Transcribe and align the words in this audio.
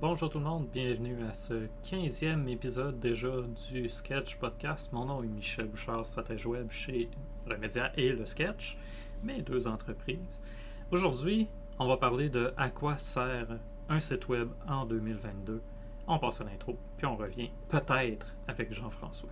Bonjour 0.00 0.30
tout 0.30 0.38
le 0.38 0.44
monde, 0.44 0.68
bienvenue 0.72 1.24
à 1.28 1.32
ce 1.32 1.66
15e 1.82 2.46
épisode 2.46 3.00
déjà 3.00 3.32
du 3.68 3.88
Sketch 3.88 4.36
Podcast. 4.36 4.92
Mon 4.92 5.06
nom 5.06 5.24
est 5.24 5.26
Michel 5.26 5.66
Bouchard, 5.66 6.06
stratège 6.06 6.46
web 6.46 6.70
chez 6.70 7.10
le 7.48 7.58
média 7.58 7.90
et 7.96 8.10
le 8.10 8.24
Sketch, 8.24 8.78
mes 9.24 9.42
deux 9.42 9.66
entreprises. 9.66 10.40
Aujourd'hui, 10.92 11.48
on 11.80 11.88
va 11.88 11.96
parler 11.96 12.28
de 12.28 12.52
à 12.56 12.70
quoi 12.70 12.96
sert 12.96 13.58
un 13.88 13.98
site 13.98 14.28
web 14.28 14.50
en 14.68 14.86
2022. 14.86 15.60
On 16.06 16.20
passe 16.20 16.42
à 16.42 16.44
l'intro, 16.44 16.78
puis 16.96 17.06
on 17.06 17.16
revient 17.16 17.50
peut-être 17.68 18.36
avec 18.46 18.72
Jean-François. 18.72 19.30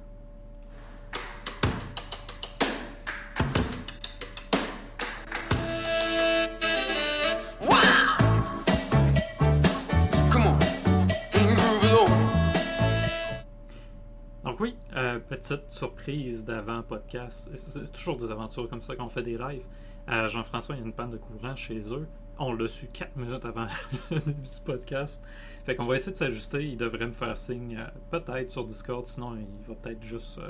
Petite 15.28 15.70
surprise 15.70 16.44
d'avant-podcast. 16.44 17.50
C'est 17.56 17.92
toujours 17.92 18.16
des 18.16 18.30
aventures 18.30 18.68
comme 18.68 18.82
ça 18.82 18.94
qu'on 18.96 19.08
fait 19.08 19.22
des 19.22 19.36
lives. 19.36 19.64
Euh, 20.08 20.28
Jean-François, 20.28 20.76
il 20.76 20.78
y 20.78 20.82
a 20.82 20.86
une 20.86 20.92
panne 20.92 21.10
de 21.10 21.16
courant 21.16 21.56
chez 21.56 21.80
eux. 21.92 22.06
On 22.38 22.52
l'a 22.52 22.68
su 22.68 22.88
4 22.92 23.16
minutes 23.16 23.44
avant 23.44 23.66
le 24.10 24.20
début 24.20 24.42
du 24.42 24.60
podcast. 24.64 25.22
Fait 25.64 25.74
qu'on 25.74 25.86
va 25.86 25.96
essayer 25.96 26.12
de 26.12 26.16
s'ajuster. 26.16 26.64
Il 26.64 26.76
devrait 26.76 27.06
me 27.06 27.12
faire 27.12 27.36
signe 27.36 27.76
euh, 27.76 27.86
peut-être 28.10 28.50
sur 28.50 28.64
Discord, 28.64 29.06
sinon 29.06 29.36
il 29.36 29.68
va 29.68 29.74
peut-être 29.74 30.02
juste 30.02 30.40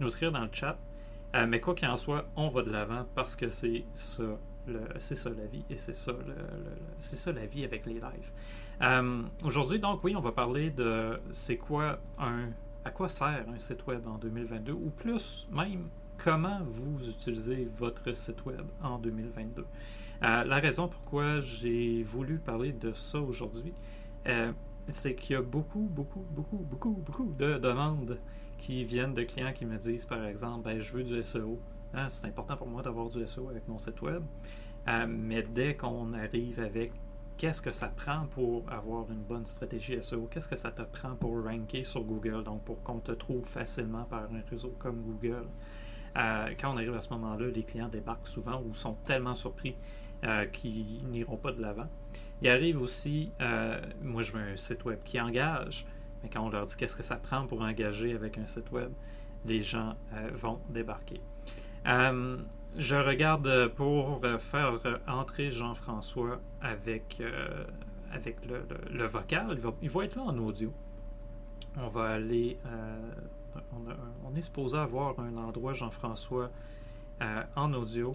nous 0.00 0.08
écrire 0.08 0.32
dans 0.32 0.42
le 0.42 0.50
chat. 0.52 0.78
mais 1.46 1.60
quoi 1.60 1.74
qu'il 1.74 1.88
en 1.88 1.96
soit, 1.96 2.26
on 2.36 2.48
va 2.48 2.62
de 2.62 2.70
l'avant 2.70 3.06
parce 3.14 3.36
que 3.36 3.48
c'est 3.48 3.84
ça, 3.94 4.22
c'est 4.98 5.14
ça 5.14 5.30
la 5.30 5.46
vie 5.46 5.64
et 5.70 5.76
c'est 5.76 5.94
ça, 5.94 6.12
c'est 6.98 7.16
ça 7.16 7.32
la 7.32 7.46
vie 7.46 7.64
avec 7.64 7.86
les 7.86 7.94
lives. 7.94 9.24
Aujourd'hui, 9.44 9.78
donc 9.78 10.02
oui, 10.04 10.14
on 10.16 10.20
va 10.20 10.32
parler 10.32 10.70
de 10.70 11.20
c'est 11.30 11.56
quoi 11.56 11.98
un 12.18 12.48
à 12.84 12.90
quoi 12.90 13.08
sert 13.08 13.46
un 13.48 13.58
site 13.58 13.86
web 13.86 14.06
en 14.06 14.18
2022 14.18 14.72
ou 14.72 14.90
plus 14.90 15.46
même 15.50 15.88
comment 16.18 16.60
vous 16.64 17.08
utilisez 17.08 17.68
votre 17.76 18.14
site 18.14 18.44
web 18.44 18.66
en 18.82 18.98
2022. 18.98 19.64
Euh, 20.22 20.44
la 20.44 20.56
raison 20.56 20.88
pourquoi 20.88 21.40
j'ai 21.40 22.02
voulu 22.02 22.38
parler 22.38 22.72
de 22.72 22.92
ça 22.92 23.20
aujourd'hui, 23.20 23.72
euh, 24.26 24.52
c'est 24.86 25.14
qu'il 25.14 25.34
y 25.34 25.36
a 25.36 25.42
beaucoup, 25.42 25.88
beaucoup, 25.90 26.24
beaucoup, 26.30 26.58
beaucoup, 26.58 27.02
beaucoup 27.04 27.34
de 27.38 27.58
demandes 27.58 28.18
qui 28.58 28.84
viennent 28.84 29.14
de 29.14 29.24
clients 29.24 29.52
qui 29.52 29.66
me 29.66 29.76
disent, 29.76 30.04
par 30.04 30.24
exemple, 30.24 30.64
ben, 30.64 30.80
je 30.80 30.92
veux 30.92 31.04
du 31.04 31.22
SEO. 31.22 31.58
Hein, 31.92 32.08
c'est 32.08 32.26
important 32.26 32.56
pour 32.56 32.68
moi 32.68 32.82
d'avoir 32.82 33.08
du 33.08 33.26
SEO 33.26 33.48
avec 33.50 33.66
mon 33.68 33.78
site 33.78 34.00
web. 34.02 34.22
Euh, 34.88 35.06
mais 35.08 35.42
dès 35.42 35.74
qu'on 35.74 36.12
arrive 36.12 36.60
avec 36.60 36.92
qu'est-ce 37.36 37.62
que 37.62 37.72
ça 37.72 37.88
prend 37.88 38.26
pour 38.26 38.64
avoir 38.70 39.10
une 39.10 39.22
bonne 39.22 39.44
stratégie 39.44 40.02
SEO? 40.02 40.28
Qu'est-ce 40.30 40.48
que 40.48 40.56
ça 40.56 40.70
te 40.70 40.82
prend 40.82 41.14
pour 41.14 41.42
ranker 41.44 41.84
sur 41.84 42.02
Google, 42.02 42.44
donc 42.44 42.62
pour 42.64 42.82
qu'on 42.82 43.00
te 43.00 43.12
trouve 43.12 43.44
facilement 43.44 44.04
par 44.04 44.24
un 44.24 44.42
réseau 44.50 44.74
comme 44.78 45.02
Google? 45.02 45.46
Euh, 46.16 46.54
quand 46.58 46.72
on 46.72 46.76
arrive 46.76 46.94
à 46.94 47.00
ce 47.00 47.10
moment-là, 47.10 47.48
les 47.48 47.64
clients 47.64 47.88
débarquent 47.88 48.28
souvent 48.28 48.62
ou 48.62 48.74
sont 48.74 48.94
tellement 49.04 49.34
surpris 49.34 49.74
euh, 50.24 50.46
qu'ils 50.46 51.04
n'iront 51.08 51.36
pas 51.36 51.52
de 51.52 51.60
l'avant. 51.60 51.88
Il 52.40 52.48
arrive 52.48 52.80
aussi, 52.80 53.30
euh, 53.40 53.80
moi 54.02 54.22
je 54.22 54.32
veux 54.32 54.40
un 54.40 54.56
site 54.56 54.84
web 54.84 54.98
qui 55.04 55.20
engage, 55.20 55.86
mais 56.22 56.28
quand 56.28 56.40
on 56.40 56.50
leur 56.50 56.66
dit 56.66 56.76
qu'est-ce 56.76 56.96
que 56.96 57.02
ça 57.02 57.16
prend 57.16 57.46
pour 57.46 57.62
engager 57.62 58.14
avec 58.14 58.38
un 58.38 58.46
site 58.46 58.70
web, 58.70 58.90
les 59.44 59.62
gens 59.62 59.94
vont 60.32 60.58
débarquer. 60.70 61.20
Je 62.76 62.96
regarde 62.96 63.68
pour 63.76 64.20
faire 64.40 64.80
entrer 65.06 65.52
Jean-François 65.52 66.40
avec, 66.60 67.18
euh, 67.20 67.64
avec 68.12 68.36
le, 68.46 69.06
vocal. 69.06 69.56
Il 69.80 69.90
va, 69.90 70.04
être 70.04 70.16
là 70.16 70.22
en 70.22 70.36
audio. 70.38 70.72
On 71.76 71.86
va 71.86 72.08
aller. 72.08 72.58
Euh, 72.66 73.12
on, 74.24 74.34
est 74.34 74.42
supposé 74.42 74.76
avoir 74.76 75.20
un 75.20 75.36
endroit, 75.36 75.72
Jean-François, 75.72 76.50
euh, 77.22 77.42
en 77.54 77.72
audio. 77.74 78.12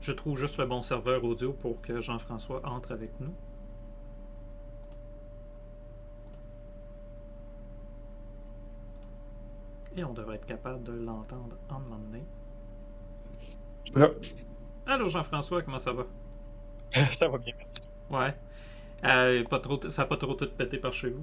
je 0.00 0.12
trouve 0.12 0.38
juste 0.38 0.56
le 0.56 0.64
bon 0.64 0.80
serveur 0.80 1.22
audio 1.22 1.52
pour 1.52 1.82
que 1.82 2.00
Jean-François 2.00 2.66
entre 2.66 2.92
avec 2.92 3.10
nous. 3.20 3.34
On 10.04 10.12
devrait 10.12 10.36
être 10.36 10.46
capable 10.46 10.82
de 10.82 10.92
l'entendre 10.92 11.56
en 11.68 11.80
moment 11.80 11.98
donné. 11.98 12.22
Allô 14.86 15.08
Jean-François, 15.08 15.62
comment 15.62 15.78
ça 15.78 15.92
va? 15.92 16.06
ça 17.12 17.28
va 17.28 17.38
bien, 17.38 17.54
merci. 17.58 17.76
Ouais. 18.10 18.34
Euh, 19.04 19.44
pas 19.44 19.60
trop, 19.60 19.78
ça 19.88 20.02
n'a 20.02 20.08
pas 20.08 20.16
trop 20.16 20.34
tout 20.34 20.48
pété 20.56 20.78
par 20.78 20.92
chez 20.92 21.10
vous? 21.10 21.22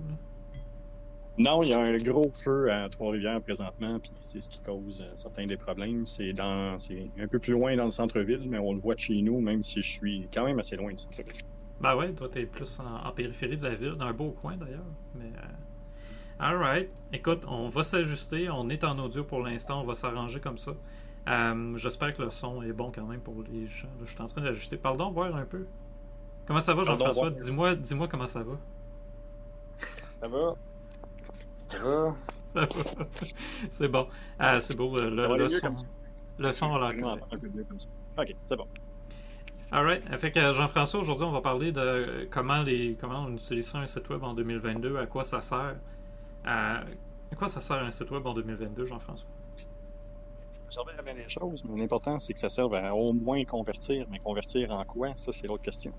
Non, 1.38 1.62
il 1.64 1.70
y 1.70 1.74
a 1.74 1.80
un 1.80 1.98
gros 1.98 2.30
feu 2.32 2.72
à 2.72 2.88
Trois-Rivières 2.88 3.42
présentement, 3.42 4.00
puis 4.00 4.12
c'est 4.22 4.40
ce 4.40 4.50
qui 4.50 4.62
cause 4.62 5.02
euh, 5.02 5.12
certains 5.16 5.46
des 5.46 5.58
problèmes. 5.58 6.08
C'est 6.08 6.32
dans, 6.32 6.80
c'est 6.80 7.10
un 7.20 7.28
peu 7.28 7.40
plus 7.40 7.52
loin 7.52 7.76
dans 7.76 7.86
le 7.86 7.92
centre-ville, 7.92 8.44
mais 8.48 8.58
on 8.58 8.74
le 8.74 8.80
voit 8.80 8.96
de 8.96 9.02
chez 9.02 9.22
nous, 9.22 9.42
même 9.42 9.62
si 9.62 9.82
je 9.82 9.90
suis 9.90 10.30
quand 10.34 10.46
même 10.46 10.60
assez 10.60 10.78
loin 10.78 10.94
du 10.94 10.98
centre-ville. 10.98 11.42
Ben 11.82 11.94
ouais, 11.98 12.14
toi 12.14 12.30
t'es 12.30 12.46
plus 12.46 12.80
en, 12.80 13.12
périphérie 13.12 13.58
de 13.58 13.64
la 13.64 13.76
ville, 13.76 13.96
dans 13.96 14.06
un 14.06 14.14
beau 14.14 14.32
coin 14.32 14.56
d'ailleurs, 14.56 14.86
mais 15.14 15.26
euh, 15.26 15.48
Alright. 16.40 16.92
Écoute, 17.14 17.44
on 17.48 17.70
va 17.70 17.84
s'ajuster. 17.84 18.50
On 18.50 18.70
est 18.70 18.84
en 18.84 19.00
audio 19.00 19.24
pour 19.24 19.42
l'instant. 19.42 19.82
On 19.82 19.86
va 19.86 19.96
s'arranger 19.96 20.40
comme 20.40 20.58
ça. 20.58 20.72
Euh, 21.28 21.78
j'espère 21.78 22.14
que 22.14 22.22
le 22.22 22.30
son 22.30 22.62
est 22.62 22.74
bon 22.74 22.92
quand 22.94 23.06
même 23.06 23.22
pour 23.22 23.36
les 23.52 23.66
gens. 23.66 23.88
je 24.04 24.12
suis 24.12 24.22
en 24.22 24.28
train 24.28 24.42
d'ajuster. 24.42 24.78
Pardon, 24.78 25.12
voir 25.12 25.36
un 25.36 25.46
peu. 25.46 25.66
Comment 26.46 26.60
ça 26.60 26.74
va, 26.74 26.84
Jean-François? 26.84 27.32
Dis-moi 27.32 27.76
dis 27.76 27.96
comment 28.10 28.28
ça 28.28 28.44
va. 28.44 28.54
Ça 30.20 30.28
va? 30.28 30.56
Ça 31.70 31.80
va? 31.80 32.16
c'est 33.70 33.88
bon. 33.88 34.08
Ah, 34.38 34.60
c'est 34.60 34.78
beau. 34.78 34.96
Le, 34.98 35.38
le, 35.38 35.48
son, 35.48 35.74
le 36.38 36.52
son 36.52 36.78
l'air 36.78 37.18
Ok, 38.18 38.36
c'est 38.46 38.56
bon. 38.56 38.68
Alright. 39.72 40.04
Fait 40.18 40.32
que 40.32 40.52
Jean-François, 40.54 41.00
aujourd'hui, 41.00 41.26
on 41.26 41.32
va 41.32 41.42
parler 41.42 41.72
de 41.72 42.28
comment, 42.30 42.62
les, 42.62 42.96
comment 43.00 43.24
on 43.24 43.34
utilise 43.34 43.74
un 43.74 43.88
site 43.88 44.08
web 44.10 44.24
en 44.24 44.34
2022, 44.34 44.98
à 44.98 45.08
quoi 45.08 45.24
ça 45.24 45.42
sert. 45.42 45.76
À 46.46 46.84
quoi 47.38 47.48
ça 47.48 47.60
sert 47.60 47.78
un 47.78 47.92
site 47.92 48.12
web 48.12 48.26
en 48.26 48.34
2022, 48.34 48.86
Jean-François? 48.86 49.28
Ça 50.70 50.84
servait 50.84 50.98
à 50.98 51.02
bien 51.02 51.14
des 51.14 51.28
choses, 51.28 51.64
mais 51.66 51.80
l'important, 51.80 52.20
c'est 52.20 52.34
que 52.34 52.40
ça 52.40 52.50
serve 52.50 52.74
à 52.76 52.94
au 52.94 53.14
moins 53.14 53.44
convertir. 53.46 54.06
Mais 54.10 54.20
convertir 54.20 54.72
en 54.72 54.84
quoi? 54.84 55.12
Ça, 55.16 55.32
c'est 55.32 55.48
l'autre 55.48 55.64
question. 55.64 55.92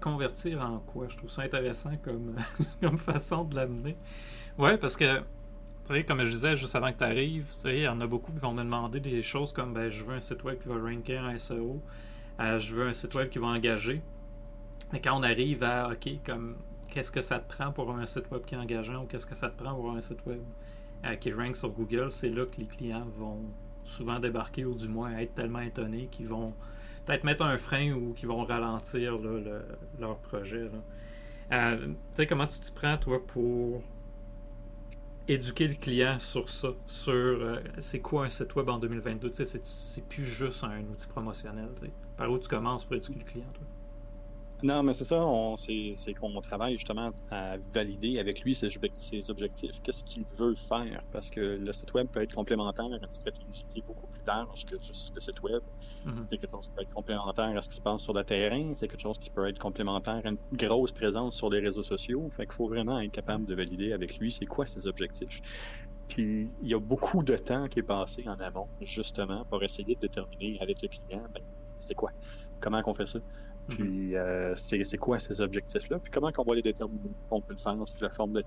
Convertir 0.00 0.60
en 0.60 0.80
quoi? 0.80 1.06
Je 1.08 1.16
trouve 1.16 1.30
ça 1.30 1.42
intéressant 1.42 1.96
comme, 2.02 2.36
comme 2.80 2.98
façon 2.98 3.44
de 3.44 3.56
l'amener. 3.56 3.96
Ouais, 4.58 4.76
parce 4.76 4.96
que, 4.96 5.18
tu 5.18 5.94
sais, 5.94 6.04
comme 6.04 6.22
je 6.24 6.30
disais 6.30 6.56
juste 6.56 6.76
avant 6.76 6.92
que 6.92 6.98
tu 6.98 7.04
arrives, 7.04 7.52
il 7.64 7.78
y 7.78 7.88
en 7.88 8.00
a 8.00 8.06
beaucoup 8.06 8.32
qui 8.32 8.38
vont 8.38 8.52
me 8.52 8.62
demander 8.62 9.00
des 9.00 9.22
choses 9.22 9.52
comme 9.52 9.72
ben, 9.72 9.88
je 9.88 10.04
veux 10.04 10.14
un 10.14 10.20
site 10.20 10.44
web 10.44 10.60
qui 10.60 10.68
va 10.68 10.74
ranker 10.74 11.18
en 11.18 11.38
SEO, 11.38 11.80
euh, 12.40 12.58
je 12.58 12.74
veux 12.74 12.86
un 12.86 12.92
site 12.92 13.14
web 13.14 13.30
qui 13.30 13.38
va 13.38 13.48
engager. 13.48 14.02
Mais 14.92 15.00
quand 15.00 15.18
on 15.18 15.22
arrive 15.22 15.62
à, 15.62 15.90
OK, 15.90 16.10
comme 16.24 16.56
qu'est-ce 16.92 17.10
que 17.10 17.22
ça 17.22 17.38
te 17.38 17.50
prend 17.50 17.72
pour 17.72 17.90
un 17.90 18.04
site 18.04 18.30
web 18.30 18.44
qui 18.44 18.54
est 18.54 18.58
engageant 18.58 19.02
ou 19.02 19.06
qu'est-ce 19.06 19.26
que 19.26 19.34
ça 19.34 19.48
te 19.48 19.60
prend 19.60 19.74
pour 19.74 19.90
un 19.92 20.00
site 20.02 20.24
web 20.26 20.42
euh, 21.06 21.16
qui 21.16 21.32
rank 21.32 21.56
sur 21.56 21.70
Google, 21.70 22.12
c'est 22.12 22.28
là 22.28 22.44
que 22.44 22.60
les 22.60 22.66
clients 22.66 23.06
vont 23.16 23.40
souvent 23.82 24.20
débarquer 24.20 24.66
ou 24.66 24.74
du 24.74 24.88
moins 24.88 25.16
être 25.16 25.34
tellement 25.34 25.60
étonnés 25.60 26.08
qu'ils 26.10 26.28
vont 26.28 26.52
peut-être 27.06 27.24
mettre 27.24 27.42
un 27.42 27.56
frein 27.56 27.92
ou 27.92 28.12
qu'ils 28.12 28.28
vont 28.28 28.44
ralentir 28.44 29.18
leur 29.98 30.18
projet. 30.18 30.70
Euh, 31.50 31.86
tu 31.86 31.94
sais, 32.12 32.26
comment 32.26 32.46
tu 32.46 32.60
t'y 32.60 32.70
prends, 32.70 32.98
toi, 32.98 33.26
pour 33.26 33.82
éduquer 35.26 35.68
le 35.68 35.74
client 35.74 36.18
sur 36.18 36.48
ça, 36.50 36.68
sur 36.86 37.12
euh, 37.12 37.60
c'est 37.78 38.00
quoi 38.00 38.26
un 38.26 38.28
site 38.28 38.54
web 38.54 38.68
en 38.68 38.78
2022. 38.78 39.30
Tu 39.30 39.44
sais, 39.44 39.60
c'est 39.62 40.06
plus 40.06 40.24
juste 40.24 40.62
un 40.62 40.82
outil 40.82 41.06
promotionnel. 41.08 41.70
Par 42.16 42.30
où 42.30 42.38
tu 42.38 42.48
commences 42.48 42.84
pour 42.84 42.96
éduquer 42.96 43.18
le 43.18 43.24
client, 43.24 43.50
toi? 43.54 43.66
Non, 44.62 44.82
mais 44.82 44.92
c'est 44.92 45.04
ça, 45.04 45.24
c'est 45.56 46.14
qu'on 46.14 46.40
travaille 46.40 46.74
justement 46.74 47.10
à 47.30 47.56
valider 47.72 48.18
avec 48.18 48.42
lui 48.42 48.54
ses, 48.54 48.68
ses 48.92 49.30
objectifs. 49.30 49.82
Qu'est-ce 49.82 50.04
qu'il 50.04 50.24
veut 50.38 50.54
faire? 50.54 51.02
Parce 51.10 51.30
que 51.30 51.40
le 51.40 51.72
site 51.72 51.92
web 51.94 52.06
peut 52.06 52.22
être 52.22 52.34
complémentaire 52.34 52.84
à 52.84 52.96
une 52.96 53.08
stratégie 53.12 53.64
qui 53.72 53.80
est 53.80 53.86
beaucoup 53.86 54.06
plus 54.06 54.22
large 54.26 54.64
que 54.64 54.78
juste 54.78 55.12
le 55.14 55.20
site 55.20 55.42
web. 55.42 55.62
Mm-hmm. 56.06 56.10
C'est 56.30 56.38
quelque 56.38 56.50
chose 56.50 56.68
qui 56.68 56.74
peut 56.74 56.82
être 56.82 56.94
complémentaire 56.94 57.56
à 57.56 57.60
ce 57.60 57.68
qui 57.68 57.76
se 57.76 57.80
passe 57.80 58.02
sur 58.02 58.12
le 58.12 58.22
terrain. 58.22 58.72
C'est 58.74 58.86
quelque 58.86 59.02
chose 59.02 59.18
qui 59.18 59.30
peut 59.30 59.48
être 59.48 59.58
complémentaire 59.58 60.20
à 60.24 60.28
une 60.28 60.38
grosse 60.52 60.92
présence 60.92 61.36
sur 61.36 61.50
les 61.50 61.60
réseaux 61.60 61.82
sociaux. 61.82 62.30
Fait 62.36 62.46
qu'il 62.46 62.54
faut 62.54 62.68
vraiment 62.68 63.00
être 63.00 63.12
capable 63.12 63.46
de 63.46 63.54
valider 63.54 63.92
avec 63.92 64.18
lui 64.18 64.30
c'est 64.30 64.46
quoi 64.46 64.66
ses 64.66 64.86
objectifs. 64.86 65.42
Puis 66.08 66.48
il 66.60 66.68
y 66.68 66.74
a 66.74 66.78
beaucoup 66.78 67.22
de 67.22 67.36
temps 67.36 67.68
qui 67.68 67.80
est 67.80 67.84
passé 67.84 68.24
en 68.28 68.38
amont, 68.38 68.68
justement, 68.80 69.44
pour 69.46 69.62
essayer 69.62 69.94
de 69.94 70.00
déterminer 70.00 70.58
avec 70.60 70.82
le 70.82 70.88
client, 70.88 71.22
ben, 71.32 71.42
c'est 71.78 71.94
quoi? 71.94 72.10
Comment 72.60 72.82
on 72.86 72.94
fait 72.94 73.08
ça? 73.08 73.18
Puis, 73.68 74.16
euh, 74.16 74.54
c'est 74.56 74.98
quoi 74.98 75.18
ces 75.18 75.40
objectifs-là? 75.40 75.98
Puis, 75.98 76.10
comment 76.10 76.30
on 76.36 76.42
va 76.42 76.54
les 76.54 76.62
déterminer? 76.62 77.10
On 77.30 77.40
peut 77.40 77.54
le 77.54 77.58
faire 77.58 77.76
sous 77.86 78.02
la 78.02 78.10
forme 78.10 78.32
de 78.32 78.42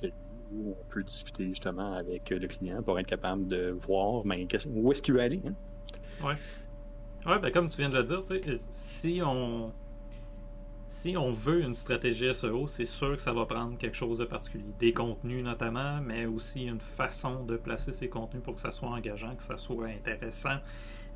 ou 0.53 0.75
on 0.79 0.93
peut 0.93 1.03
discuter 1.03 1.47
justement 1.47 1.93
avec 1.93 2.29
le 2.29 2.47
client 2.47 2.81
pour 2.83 2.99
être 2.99 3.07
capable 3.07 3.47
de 3.47 3.75
voir 3.87 4.23
mais 4.25 4.47
où 4.75 4.91
est-ce 4.91 5.01
qu'il 5.01 5.15
veut 5.15 5.21
aller. 5.21 5.41
Hein? 5.45 5.53
Ouais. 6.23 6.35
Ouais, 7.25 7.39
ben 7.39 7.51
comme 7.51 7.67
tu 7.67 7.77
viens 7.77 7.89
de 7.89 7.97
le 7.97 8.03
dire, 8.03 8.21
si 8.69 9.21
on 9.25 9.73
si 10.87 11.17
on 11.17 11.31
veut 11.31 11.61
une 11.61 11.73
stratégie 11.73 12.31
SEO, 12.31 12.67
c'est 12.67 12.85
sûr 12.85 13.15
que 13.15 13.21
ça 13.21 13.33
va 13.33 13.45
prendre 13.45 13.77
quelque 13.77 13.95
chose 13.95 14.19
de 14.19 14.25
particulier. 14.25 14.71
Des 14.79 14.93
contenus 14.93 15.43
notamment, 15.43 15.99
mais 16.01 16.27
aussi 16.27 16.65
une 16.65 16.79
façon 16.79 17.43
de 17.43 17.57
placer 17.57 17.91
ces 17.91 18.07
contenus 18.07 18.43
pour 18.43 18.55
que 18.55 18.61
ça 18.61 18.69
soit 18.69 18.89
engageant, 18.89 19.35
que 19.35 19.43
ça 19.43 19.57
soit 19.57 19.87
intéressant, 19.87 20.57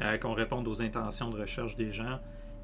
euh, 0.01 0.17
qu'on 0.17 0.33
réponde 0.33 0.67
aux 0.67 0.81
intentions 0.81 1.29
de 1.29 1.39
recherche 1.39 1.75
des 1.75 1.91
gens. 1.91 2.19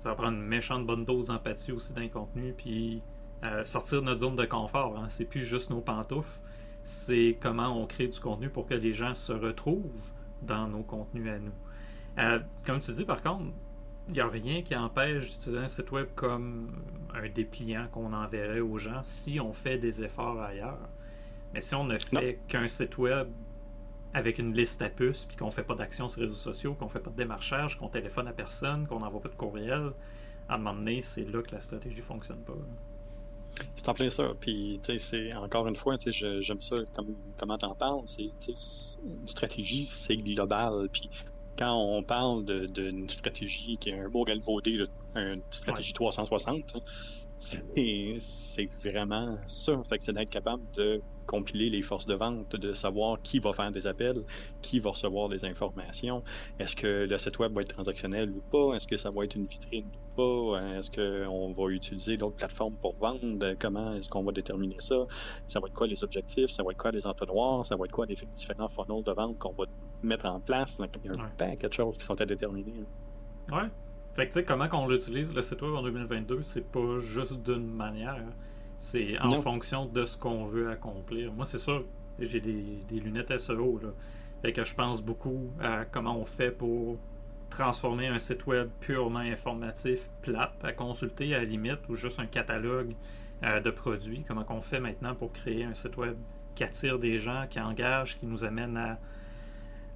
Ça 0.05 0.11
va 0.11 0.15
prendre 0.17 0.37
une 0.37 0.45
méchante 0.45 0.85
bonne 0.85 1.03
dose 1.03 1.29
d'empathie 1.29 1.71
aussi 1.71 1.91
d'un 1.91 2.07
contenu, 2.09 2.53
puis 2.55 3.01
euh, 3.43 3.63
sortir 3.63 4.01
de 4.01 4.05
notre 4.05 4.19
zone 4.19 4.35
de 4.35 4.45
confort. 4.45 4.99
Hein. 4.99 5.07
C'est 5.09 5.25
plus 5.25 5.43
juste 5.43 5.71
nos 5.71 5.81
pantoufles, 5.81 6.41
c'est 6.83 7.39
comment 7.41 7.81
on 7.81 7.87
crée 7.87 8.05
du 8.07 8.19
contenu 8.19 8.49
pour 8.49 8.67
que 8.67 8.75
les 8.75 8.93
gens 8.93 9.15
se 9.15 9.33
retrouvent 9.33 10.11
dans 10.43 10.67
nos 10.67 10.83
contenus 10.83 11.27
à 11.27 11.39
nous. 11.39 11.51
Euh, 12.19 12.39
comme 12.67 12.77
tu 12.77 12.91
dis, 12.91 13.03
par 13.03 13.23
contre, 13.23 13.45
il 14.09 14.13
n'y 14.13 14.19
a 14.19 14.27
rien 14.27 14.61
qui 14.61 14.75
empêche 14.75 15.31
d'utiliser 15.31 15.63
un 15.63 15.67
site 15.67 15.91
web 15.91 16.05
comme 16.13 16.83
un 17.11 17.27
dépliant 17.27 17.87
qu'on 17.91 18.13
enverrait 18.13 18.59
aux 18.59 18.77
gens 18.77 19.01
si 19.01 19.39
on 19.39 19.53
fait 19.53 19.79
des 19.79 20.03
efforts 20.03 20.39
ailleurs. 20.39 20.87
Mais 21.51 21.61
si 21.61 21.73
on 21.73 21.83
ne 21.83 21.97
fait 21.97 22.41
qu'un 22.47 22.67
site 22.67 22.99
web 22.99 23.27
avec 24.15 24.39
une 24.39 24.55
liste 24.55 24.81
à 24.81 24.89
puces, 24.89 25.25
puis 25.25 25.35
qu'on 25.35 25.47
ne 25.47 25.51
fait 25.51 25.63
pas 25.63 25.75
d'action 25.75 26.07
sur 26.07 26.21
les 26.21 26.27
réseaux 26.27 26.37
sociaux, 26.37 26.73
qu'on 26.73 26.85
ne 26.85 26.89
fait 26.89 27.01
pas 27.01 27.09
de 27.09 27.17
démarchage, 27.17 27.77
qu'on 27.77 27.89
téléphone 27.89 28.29
à 28.29 28.31
personne, 28.31 28.87
qu'on 28.87 28.99
n'envoie 28.99 29.19
pas 29.19 29.27
de 29.27 29.35
courriel, 29.35 29.91
à 30.47 30.55
un 30.55 30.57
moment 30.57 30.73
donné, 30.73 31.01
c'est 31.01 31.25
là 31.25 31.41
que 31.41 31.53
la 31.53 31.59
stratégie 31.59 31.97
ne 31.97 32.01
fonctionne 32.01 32.39
pas. 32.39 32.53
C'est 33.75 33.89
en 33.89 33.93
plein 33.93 34.09
ça. 34.09 34.31
Puis, 34.39 34.79
tu 34.81 34.93
sais, 34.93 34.99
c'est 34.99 35.33
encore 35.35 35.67
une 35.67 35.75
fois, 35.75 35.97
tu 35.97 36.13
sais, 36.13 36.41
j'aime 36.41 36.61
ça 36.61 36.77
comme, 36.93 37.13
comment 37.37 37.57
t'en 37.57 37.75
parles. 37.75 38.03
C'est, 38.05 38.31
une 39.03 39.27
stratégie, 39.27 39.85
c'est 39.85 40.15
global. 40.15 40.87
Puis, 40.93 41.09
quand 41.57 41.73
on 41.73 42.01
parle 42.01 42.45
d'une 42.45 43.09
stratégie 43.09 43.77
qui 43.77 43.89
est 43.89 43.99
un 43.99 44.07
mot 44.07 44.23
galvaudé, 44.23 44.85
une 45.15 45.41
stratégie 45.51 45.91
360, 45.91 46.77
c'est 47.37 48.69
vraiment 48.81 49.37
ça. 49.45 49.73
Fait 49.83 49.97
que 49.97 50.05
c'est 50.05 50.13
d'être 50.13 50.29
capable 50.29 50.63
de 50.73 51.01
compiler 51.35 51.69
les 51.69 51.81
forces 51.81 52.05
de 52.05 52.15
vente, 52.15 52.55
de 52.55 52.73
savoir 52.73 53.21
qui 53.21 53.39
va 53.39 53.51
faire 53.53 53.71
des 53.71 53.87
appels, 53.87 54.21
qui 54.61 54.79
va 54.79 54.91
recevoir 54.91 55.27
des 55.29 55.43
informations. 55.45 56.23
Est-ce 56.59 56.75
que 56.75 57.05
le 57.11 57.17
site 57.17 57.39
web 57.39 57.53
va 57.53 57.61
être 57.61 57.73
transactionnel 57.73 58.29
ou 58.29 58.41
pas? 58.51 58.75
Est-ce 58.75 58.87
que 58.87 58.97
ça 58.97 59.11
va 59.11 59.23
être 59.25 59.35
une 59.35 59.45
vitrine 59.45 59.85
ou 59.85 60.15
pas? 60.15 60.77
Est-ce 60.77 60.89
qu'on 60.91 61.51
va 61.51 61.69
utiliser 61.71 62.17
d'autres 62.17 62.37
plateformes 62.37 62.75
pour 62.81 62.95
vendre? 62.95 63.55
Comment 63.59 63.93
est-ce 63.95 64.09
qu'on 64.09 64.23
va 64.23 64.31
déterminer 64.31 64.77
ça? 64.79 64.95
Ça 65.47 65.59
va 65.59 65.67
être 65.67 65.73
quoi 65.73 65.87
les 65.87 66.03
objectifs? 66.03 66.51
Ça 66.51 66.63
va 66.63 66.71
être 66.71 66.77
quoi 66.77 66.91
les 66.91 67.05
entonnoirs? 67.05 67.65
Ça 67.65 67.75
va 67.75 67.85
être 67.85 67.91
quoi 67.91 68.05
les 68.05 68.15
différents 68.35 68.69
funnels 68.69 69.03
de 69.03 69.11
vente 69.11 69.37
qu'on 69.37 69.53
va 69.53 69.65
mettre 70.03 70.25
en 70.25 70.39
place? 70.39 70.79
il 71.03 71.11
y 71.11 71.13
a 71.13 71.21
un 71.21 71.29
paquet 71.37 71.67
de 71.67 71.73
choses 71.73 71.97
qui 71.97 72.05
sont 72.05 72.19
à 72.19 72.25
déterminer. 72.25 72.85
Ouais. 73.51 73.69
Fait 74.15 74.27
que 74.27 74.33
tu 74.33 74.39
sais, 74.39 74.45
comment 74.45 74.69
qu'on 74.69 74.87
l'utilise, 74.87 75.33
le 75.33 75.41
site 75.41 75.61
web 75.61 75.73
en 75.73 75.83
2022, 75.83 76.41
c'est 76.41 76.65
pas 76.65 76.99
juste 76.99 77.41
d'une 77.43 77.67
manière. 77.67 78.23
C'est 78.77 79.21
en 79.21 79.41
fonction 79.41 79.85
de 79.85 80.05
ce 80.05 80.17
qu'on 80.17 80.45
veut 80.45 80.69
accomplir. 80.69 81.31
Moi, 81.33 81.45
c'est 81.45 81.59
sûr, 81.59 81.85
j'ai 82.19 82.39
des, 82.39 82.99
lunettes 82.99 83.37
SEO. 83.37 83.79
Là. 83.81 83.89
Fait 84.41 84.53
que 84.53 84.63
je 84.63 84.75
pense 84.75 85.01
beaucoup 85.01 85.49
à 85.61 85.85
comment 85.85 86.17
on 86.17 86.25
fait 86.25 86.51
pour 86.51 86.97
transformer 87.49 88.07
un 88.07 88.19
site 88.19 88.45
web 88.47 88.69
purement 88.79 89.19
informatif, 89.19 90.09
plate 90.21 90.63
à 90.63 90.73
consulter 90.73 91.33
à 91.33 91.39
la 91.39 91.45
limite, 91.45 91.79
ou 91.89 91.95
juste 91.95 92.19
un 92.19 92.25
catalogue 92.25 92.93
euh, 93.43 93.59
de 93.59 93.69
produits. 93.69 94.23
Comment 94.27 94.45
on 94.49 94.61
fait 94.61 94.79
maintenant 94.79 95.15
pour 95.15 95.31
créer 95.31 95.63
un 95.63 95.73
site 95.73 95.97
web 95.97 96.15
qui 96.53 96.63
attire 96.63 96.99
des 96.99 97.17
gens, 97.17 97.45
qui 97.49 97.59
engage, 97.59 98.17
qui 98.19 98.25
nous 98.25 98.43
amène 98.43 98.77
à, 98.77 98.99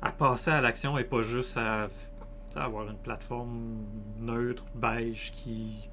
à 0.02 0.12
passer 0.12 0.52
à 0.52 0.62
l'action 0.62 0.98
et 0.98 1.04
pas 1.04 1.22
juste 1.22 1.58
à, 1.58 1.88
à 2.56 2.64
avoir 2.64 2.90
une 2.90 2.98
plateforme 2.98 3.86
neutre, 4.20 4.66
beige, 4.76 5.32
qui 5.34 5.89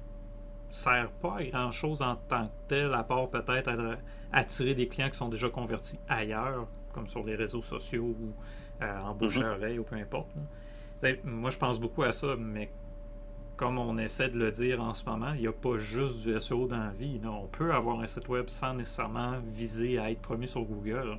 sert 0.77 1.09
pas 1.21 1.37
à 1.37 1.43
grand 1.43 1.71
chose 1.71 2.01
en 2.01 2.15
tant 2.15 2.45
que 2.45 2.51
tel, 2.67 2.93
à 2.93 3.03
part 3.03 3.29
peut-être 3.29 3.69
à 3.69 3.97
attirer 4.31 4.73
des 4.73 4.87
clients 4.87 5.09
qui 5.09 5.17
sont 5.17 5.29
déjà 5.29 5.49
convertis 5.49 5.99
ailleurs, 6.07 6.67
comme 6.93 7.07
sur 7.07 7.23
les 7.23 7.35
réseaux 7.35 7.61
sociaux 7.61 8.15
ou 8.19 8.33
euh, 8.81 9.01
en 9.01 9.13
bouche-oreille 9.13 9.79
ou 9.79 9.83
peu 9.83 9.95
importe. 9.95 10.29
Ben, 11.01 11.17
moi, 11.23 11.49
je 11.49 11.57
pense 11.57 11.79
beaucoup 11.79 12.03
à 12.03 12.11
ça, 12.11 12.35
mais 12.37 12.69
comme 13.55 13.79
on 13.79 13.97
essaie 13.97 14.29
de 14.29 14.37
le 14.37 14.51
dire 14.51 14.81
en 14.81 14.93
ce 14.93 15.03
moment, 15.05 15.33
il 15.35 15.41
n'y 15.41 15.47
a 15.47 15.51
pas 15.51 15.77
juste 15.77 16.21
du 16.21 16.39
SEO 16.39 16.67
dans 16.67 16.77
la 16.77 16.91
vie. 16.91 17.19
On 17.25 17.47
peut 17.47 17.73
avoir 17.73 17.99
un 17.99 18.05
site 18.05 18.27
web 18.29 18.47
sans 18.47 18.75
nécessairement 18.75 19.39
viser 19.45 19.97
à 19.97 20.11
être 20.11 20.21
premier 20.21 20.47
sur 20.47 20.61
Google. 20.61 21.17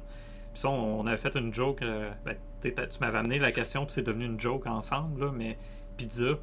Puis 0.52 0.62
ça, 0.62 0.70
on, 0.70 1.06
avait 1.06 1.16
fait 1.16 1.34
une 1.34 1.52
joke. 1.52 1.82
Euh, 1.82 2.10
ben, 2.24 2.36
tu 2.60 2.72
m'avais 3.00 3.18
amené 3.18 3.38
la 3.38 3.52
question, 3.52 3.84
puis 3.84 3.94
c'est 3.94 4.02
devenu 4.02 4.24
une 4.24 4.40
joke 4.40 4.66
ensemble, 4.66 5.32
mais 5.32 5.58
pizza, 5.96 6.38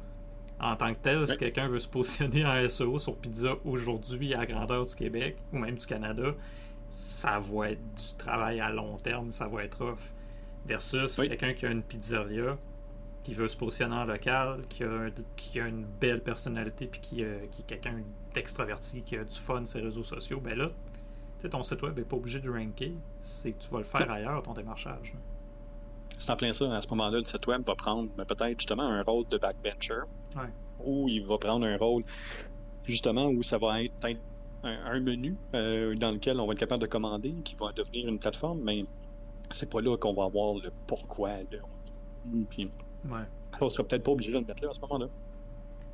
en 0.60 0.76
tant 0.76 0.92
que 0.92 0.98
tel, 0.98 1.28
si 1.28 1.36
quelqu'un 1.36 1.68
veut 1.68 1.78
se 1.78 1.88
positionner 1.88 2.46
en 2.46 2.68
SEO 2.68 2.98
sur 2.98 3.16
pizza 3.16 3.54
aujourd'hui 3.64 4.34
à 4.34 4.46
grandeur 4.46 4.86
du 4.86 4.94
Québec 4.94 5.36
ou 5.52 5.58
même 5.58 5.74
du 5.76 5.86
Canada, 5.86 6.34
ça 6.90 7.38
va 7.38 7.70
être 7.70 7.94
du 7.94 8.14
travail 8.16 8.60
à 8.60 8.70
long 8.70 8.96
terme, 8.98 9.32
ça 9.32 9.48
va 9.48 9.64
être 9.64 9.82
off. 9.82 10.12
Versus 10.64 11.16
quelqu'un 11.16 11.52
qui 11.52 11.66
a 11.66 11.70
une 11.70 11.82
pizzeria, 11.82 12.56
qui 13.22 13.34
veut 13.34 13.48
se 13.48 13.56
positionner 13.56 13.94
en 13.94 14.04
local, 14.04 14.62
qui 14.68 14.82
a, 14.84 15.10
qui 15.36 15.60
a 15.60 15.66
une 15.66 15.84
belle 15.84 16.22
personnalité, 16.22 16.86
puis 16.86 17.00
qui, 17.00 17.16
qui 17.16 17.62
est 17.62 17.66
quelqu'un 17.66 17.96
d'extraverti, 18.34 19.02
qui 19.02 19.16
a 19.16 19.24
du 19.24 19.36
fun 19.36 19.64
sur 19.64 19.78
les 19.78 19.84
réseaux 19.84 20.02
sociaux, 20.02 20.40
ben 20.40 20.56
là, 20.56 20.70
ton 21.48 21.62
site 21.62 21.82
web 21.82 21.96
n'est 21.96 22.04
pas 22.04 22.16
obligé 22.16 22.40
de 22.40 22.50
ranker, 22.50 22.92
c'est 23.18 23.52
que 23.52 23.62
tu 23.62 23.70
vas 23.70 23.78
le 23.78 23.84
faire 23.84 24.10
ailleurs, 24.10 24.42
ton 24.42 24.52
démarchage. 24.52 25.14
C'est 26.18 26.30
en 26.30 26.36
plein 26.36 26.52
ça. 26.52 26.74
À 26.74 26.80
ce 26.80 26.88
moment-là, 26.88 27.18
le 27.18 27.24
site 27.24 27.46
web 27.46 27.62
va 27.66 27.74
prendre 27.74 28.08
ben, 28.16 28.24
peut-être 28.24 28.58
justement 28.58 28.84
un 28.84 29.02
rôle 29.02 29.26
de 29.28 29.38
backbencher. 29.38 30.02
Ou 30.84 31.08
il 31.08 31.24
va 31.24 31.38
prendre 31.38 31.66
un 31.66 31.76
rôle 31.76 32.04
justement 32.84 33.26
où 33.28 33.42
ça 33.42 33.58
va 33.58 33.82
être 33.82 33.92
un, 34.62 35.00
menu 35.00 35.36
euh, 35.54 35.94
dans 35.94 36.10
lequel 36.12 36.40
on 36.40 36.46
va 36.46 36.52
être 36.52 36.58
capable 36.58 36.82
de 36.82 36.88
commander, 36.88 37.32
qui 37.44 37.54
va 37.54 37.72
devenir 37.72 38.08
une 38.08 38.18
plateforme, 38.18 38.60
mais 38.62 38.84
c'est 39.50 39.70
pas 39.70 39.80
là 39.80 39.96
qu'on 39.96 40.14
va 40.14 40.24
avoir 40.24 40.54
le 40.54 40.70
pourquoi. 40.86 41.30
Puis, 42.50 42.70
ouais. 43.08 43.20
On 43.60 43.68
sera 43.68 43.84
peut-être 43.84 44.02
pas 44.02 44.12
obligé 44.12 44.32
de 44.32 44.38
le 44.38 44.44
mettre 44.44 44.62
là 44.62 44.70
à 44.70 44.72
ce 44.72 44.80
moment-là. 44.80 45.06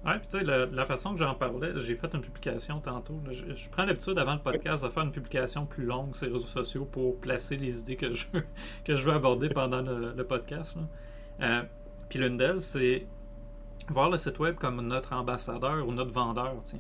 Ouais, 0.04 0.18
puis 0.18 0.26
tu 0.28 0.38
sais, 0.38 0.44
la, 0.44 0.84
façon 0.84 1.12
que 1.12 1.18
j'en 1.20 1.34
parlais, 1.34 1.70
j'ai 1.76 1.94
fait 1.94 2.12
une 2.12 2.22
publication 2.22 2.80
tantôt. 2.80 3.20
je, 3.30 3.68
prends 3.70 3.84
l'habitude 3.84 4.18
avant 4.18 4.34
le 4.34 4.40
podcast 4.40 4.82
de 4.82 4.88
faire 4.88 5.04
une 5.04 5.12
publication 5.12 5.64
plus 5.64 5.84
longue 5.84 6.16
sur 6.16 6.26
les 6.26 6.32
réseaux 6.32 6.46
sociaux 6.46 6.84
pour 6.84 7.18
placer 7.18 7.56
les 7.56 7.80
idées 7.80 7.94
que 7.94 8.12
je 8.12 8.26
veux, 8.32 8.44
que 8.84 8.96
je 8.96 9.04
veux 9.04 9.12
aborder 9.12 9.48
pendant 9.48 9.80
le, 9.80 10.24
podcast. 10.24 10.76
Euh, 11.40 11.62
puis 12.08 12.18
l'une 12.18 12.36
d'elles, 12.36 12.62
c'est 12.62 13.06
voir 13.88 14.10
le 14.10 14.16
site 14.16 14.38
web 14.38 14.56
comme 14.56 14.80
notre 14.80 15.12
ambassadeur 15.12 15.86
ou 15.86 15.92
notre 15.92 16.12
vendeur. 16.12 16.54
Tiens. 16.64 16.78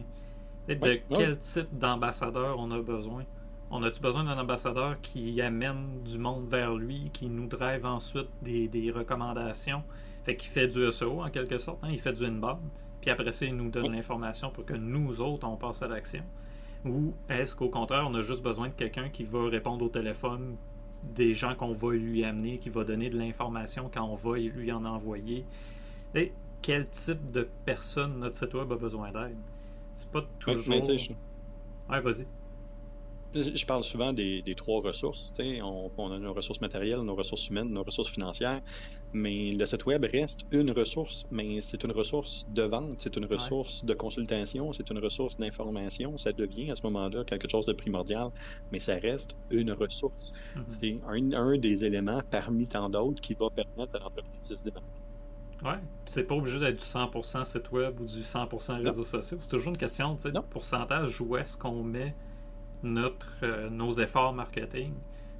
de 0.68 1.00
quel 1.10 1.38
type 1.38 1.68
d'ambassadeur 1.72 2.58
on 2.58 2.70
a 2.70 2.80
besoin? 2.80 3.24
On 3.70 3.82
a-tu 3.82 4.00
besoin 4.00 4.24
d'un 4.24 4.38
ambassadeur 4.38 5.00
qui 5.00 5.40
amène 5.40 6.02
du 6.04 6.18
monde 6.18 6.46
vers 6.46 6.74
lui, 6.74 7.10
qui 7.12 7.28
nous 7.28 7.46
drive 7.46 7.86
ensuite 7.86 8.28
des, 8.42 8.68
des 8.68 8.90
recommandations? 8.90 9.82
Fait 10.24 10.36
qu'il 10.36 10.50
fait 10.50 10.68
du 10.68 10.90
SEO 10.90 11.22
en 11.22 11.30
quelque 11.30 11.58
sorte, 11.58 11.78
hein? 11.82 11.88
il 11.90 11.98
fait 11.98 12.12
du 12.12 12.24
inbound. 12.24 12.60
Puis 13.00 13.10
après 13.10 13.32
ça, 13.32 13.46
il 13.46 13.56
nous 13.56 13.70
donne 13.70 13.92
l'information 13.92 14.50
pour 14.50 14.64
que 14.64 14.74
nous 14.74 15.20
autres, 15.20 15.46
on 15.48 15.56
passe 15.56 15.82
à 15.82 15.88
l'action. 15.88 16.22
Ou 16.84 17.14
est-ce 17.28 17.56
qu'au 17.56 17.68
contraire, 17.68 18.06
on 18.08 18.14
a 18.14 18.20
juste 18.20 18.42
besoin 18.42 18.68
de 18.68 18.74
quelqu'un 18.74 19.08
qui 19.08 19.24
va 19.24 19.48
répondre 19.48 19.84
au 19.84 19.88
téléphone 19.88 20.56
des 21.02 21.34
gens 21.34 21.54
qu'on 21.54 21.72
va 21.72 21.92
lui 21.92 22.24
amener, 22.24 22.58
qui 22.58 22.68
va 22.68 22.84
donner 22.84 23.10
de 23.10 23.18
l'information 23.18 23.90
quand 23.92 24.04
on 24.04 24.14
va 24.14 24.38
lui 24.38 24.70
en 24.70 24.84
envoyer? 24.84 25.44
Et 26.14 26.32
quel 26.62 26.88
type 26.88 27.30
de 27.30 27.48
personne 27.64 28.20
notre 28.20 28.36
site 28.36 28.54
web 28.54 28.72
a 28.72 28.76
besoin 28.76 29.10
d'aide? 29.10 29.36
C'est 29.94 30.10
pas 30.10 30.24
toujours. 30.38 30.74
Ouais, 31.90 32.00
vas-y. 32.00 32.26
Je 33.34 33.64
parle 33.64 33.82
souvent 33.82 34.12
des, 34.12 34.42
trois 34.56 34.82
ressources. 34.82 35.32
On, 35.62 35.90
on, 35.96 36.12
a 36.12 36.18
nos 36.18 36.34
ressources 36.34 36.60
matérielles, 36.60 37.00
nos 37.00 37.14
ressources 37.14 37.48
humaines, 37.48 37.70
nos 37.70 37.82
ressources 37.82 38.10
financières. 38.10 38.60
Mais 39.14 39.52
le 39.52 39.64
site 39.64 39.86
web 39.86 40.04
reste 40.04 40.42
une 40.52 40.70
ressource, 40.70 41.26
mais 41.30 41.60
c'est 41.62 41.82
une 41.82 41.92
ressource 41.92 42.46
de 42.54 42.62
vente, 42.62 42.96
c'est 42.98 43.16
une 43.16 43.24
ressource 43.24 43.84
de 43.84 43.94
consultation, 43.94 44.72
c'est 44.72 44.88
une 44.90 44.98
ressource 44.98 45.38
d'information. 45.38 46.16
Ça 46.18 46.32
devient 46.32 46.70
à 46.70 46.76
ce 46.76 46.82
moment-là 46.84 47.24
quelque 47.24 47.50
chose 47.50 47.64
de 47.64 47.72
primordial, 47.72 48.30
mais 48.70 48.78
ça 48.78 48.96
reste 48.96 49.34
une 49.50 49.72
ressource. 49.72 50.32
Mm-hmm. 50.56 51.00
C'est 51.22 51.36
un, 51.36 51.58
des 51.58 51.84
éléments 51.86 52.20
parmi 52.30 52.66
tant 52.66 52.90
d'autres 52.90 53.20
qui 53.20 53.32
va 53.34 53.48
permettre 53.48 53.96
à 53.96 53.98
l'entreprise 53.98 54.50
de 54.50 54.56
se 54.56 54.64
développer. 54.64 55.01
Ouais, 55.64 55.78
c'est 56.06 56.24
pas 56.24 56.34
obligé 56.34 56.58
d'être 56.58 56.78
du 56.78 56.84
100% 56.84 57.44
site 57.44 57.70
web 57.70 58.00
ou 58.00 58.04
du 58.04 58.20
100% 58.20 58.84
réseaux 58.84 59.04
sociaux. 59.04 59.38
C'est 59.40 59.50
toujours 59.50 59.70
une 59.70 59.78
question 59.78 60.14
de 60.14 60.40
pourcentage 60.40 61.20
où 61.20 61.36
est-ce 61.36 61.56
qu'on 61.56 61.84
met 61.84 62.14
notre, 62.82 63.44
euh, 63.44 63.70
nos 63.70 63.92
efforts 63.92 64.32
marketing. 64.32 64.92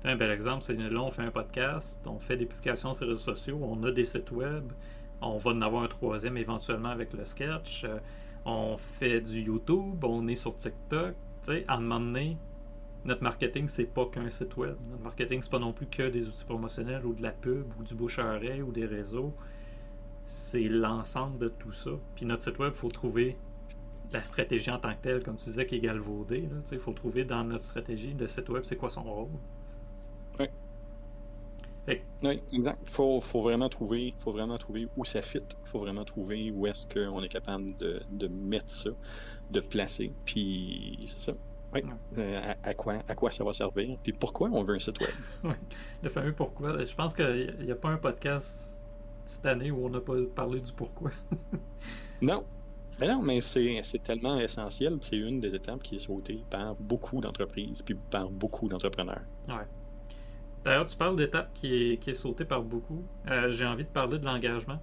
Un 0.04 0.16
bel 0.16 0.30
exemple, 0.30 0.62
c'est 0.62 0.74
là, 0.74 1.02
on 1.02 1.10
fait 1.10 1.22
un 1.22 1.30
podcast, 1.30 2.00
on 2.06 2.18
fait 2.18 2.36
des 2.36 2.46
publications 2.46 2.94
sur 2.94 3.04
les 3.04 3.12
réseaux 3.12 3.34
sociaux, 3.34 3.60
on 3.62 3.82
a 3.82 3.90
des 3.90 4.04
sites 4.04 4.30
web, 4.30 4.72
on 5.20 5.36
va 5.36 5.50
en 5.52 5.62
avoir 5.62 5.82
un 5.84 5.88
troisième 5.88 6.36
éventuellement 6.36 6.90
avec 6.90 7.12
le 7.12 7.24
sketch, 7.24 7.84
euh, 7.84 7.98
on 8.44 8.76
fait 8.76 9.20
du 9.20 9.42
YouTube, 9.42 10.04
on 10.04 10.26
est 10.28 10.34
sur 10.34 10.56
TikTok. 10.56 11.14
à 11.66 11.74
un 11.74 11.80
moment 11.80 12.00
donné, 12.00 12.36
notre 13.04 13.22
marketing, 13.22 13.66
c'est 13.66 13.84
pas 13.84 14.06
qu'un 14.06 14.30
site 14.30 14.56
web. 14.56 14.76
Notre 14.90 15.02
marketing, 15.02 15.40
c'est 15.42 15.50
pas 15.50 15.58
non 15.58 15.72
plus 15.72 15.86
que 15.86 16.08
des 16.08 16.28
outils 16.28 16.44
promotionnels 16.44 17.04
ou 17.04 17.14
de 17.14 17.22
la 17.22 17.32
pub 17.32 17.66
ou 17.78 17.82
du 17.82 17.94
bouche 17.94 18.18
à 18.18 18.36
oreille 18.36 18.62
ou 18.62 18.70
des 18.70 18.86
réseaux. 18.86 19.34
C'est 20.24 20.68
l'ensemble 20.68 21.38
de 21.38 21.48
tout 21.48 21.72
ça. 21.72 21.90
Puis 22.14 22.26
notre 22.26 22.42
site 22.42 22.58
web, 22.58 22.72
il 22.74 22.78
faut 22.78 22.88
trouver 22.88 23.36
la 24.12 24.22
stratégie 24.22 24.70
en 24.70 24.78
tant 24.78 24.94
que 24.94 25.02
telle, 25.02 25.22
comme 25.22 25.36
tu 25.36 25.44
disais, 25.44 25.66
qui 25.66 25.76
est 25.76 25.80
galvaudée. 25.80 26.48
Il 26.70 26.78
faut 26.78 26.92
trouver 26.92 27.24
dans 27.24 27.44
notre 27.44 27.64
stratégie, 27.64 28.14
le 28.18 28.26
site 28.26 28.48
web, 28.48 28.64
c'est 28.64 28.76
quoi 28.76 28.90
son 28.90 29.02
rôle. 29.02 29.28
Oui. 30.38 30.46
Oui, 32.22 32.40
exact. 32.52 32.78
Il 32.86 32.90
faut, 32.90 33.20
vraiment 33.40 33.68
trouver, 33.68 34.14
faut 34.18 34.30
vraiment 34.30 34.56
trouver 34.58 34.86
où 34.96 35.04
ça 35.04 35.22
fit. 35.22 35.38
Il 35.38 35.68
faut 35.68 35.80
vraiment 35.80 36.04
trouver 36.04 36.52
où 36.52 36.66
est-ce 36.66 36.86
qu'on 36.86 37.22
est 37.22 37.28
capable 37.28 37.74
de, 37.76 38.02
de, 38.12 38.28
mettre 38.28 38.70
ça, 38.70 38.90
de 39.50 39.60
placer. 39.60 40.12
Puis 40.24 41.00
c'est 41.06 41.32
ça. 41.32 41.32
Oui. 41.74 41.82
Euh, 42.18 42.54
à, 42.62 42.74
quoi, 42.74 43.02
à 43.08 43.14
quoi 43.14 43.30
ça 43.30 43.42
va 43.44 43.52
servir? 43.52 43.96
Puis 44.02 44.12
pourquoi 44.12 44.50
on 44.52 44.62
veut 44.62 44.74
un 44.74 44.78
site 44.78 45.00
web? 45.00 45.10
oui. 45.44 45.54
Le 46.02 46.08
fameux 46.10 46.34
pourquoi. 46.34 46.84
Je 46.84 46.94
pense 46.94 47.14
qu'il 47.14 47.56
n'y 47.62 47.72
a 47.72 47.76
pas 47.76 47.88
un 47.88 47.96
podcast 47.96 48.78
cette 49.26 49.46
année 49.46 49.70
où 49.70 49.84
on 49.84 49.90
n'a 49.90 50.00
pas 50.00 50.14
parlé 50.34 50.60
du 50.60 50.72
pourquoi. 50.72 51.10
non, 52.22 52.44
mais 53.00 53.08
non, 53.08 53.22
mais 53.22 53.40
c'est 53.40 54.02
tellement 54.02 54.38
essentiel. 54.38 54.98
C'est 55.00 55.16
une 55.18 55.40
des 55.40 55.54
étapes 55.54 55.82
qui 55.82 55.96
est 55.96 56.00
sautée 56.00 56.42
par 56.50 56.74
beaucoup 56.76 57.20
d'entreprises 57.20 57.82
puis 57.82 57.96
par 58.10 58.28
beaucoup 58.30 58.68
d'entrepreneurs. 58.68 59.22
Ouais. 59.48 59.66
D'ailleurs, 60.64 60.86
tu 60.86 60.96
parles 60.96 61.16
d'étape 61.16 61.52
qui 61.54 61.74
est, 61.74 61.96
qui 61.96 62.10
est 62.10 62.14
sautée 62.14 62.44
par 62.44 62.62
beaucoup. 62.62 63.02
Euh, 63.28 63.50
j'ai 63.50 63.66
envie 63.66 63.84
de 63.84 63.88
parler 63.88 64.18
de 64.18 64.24
l'engagement. 64.24 64.78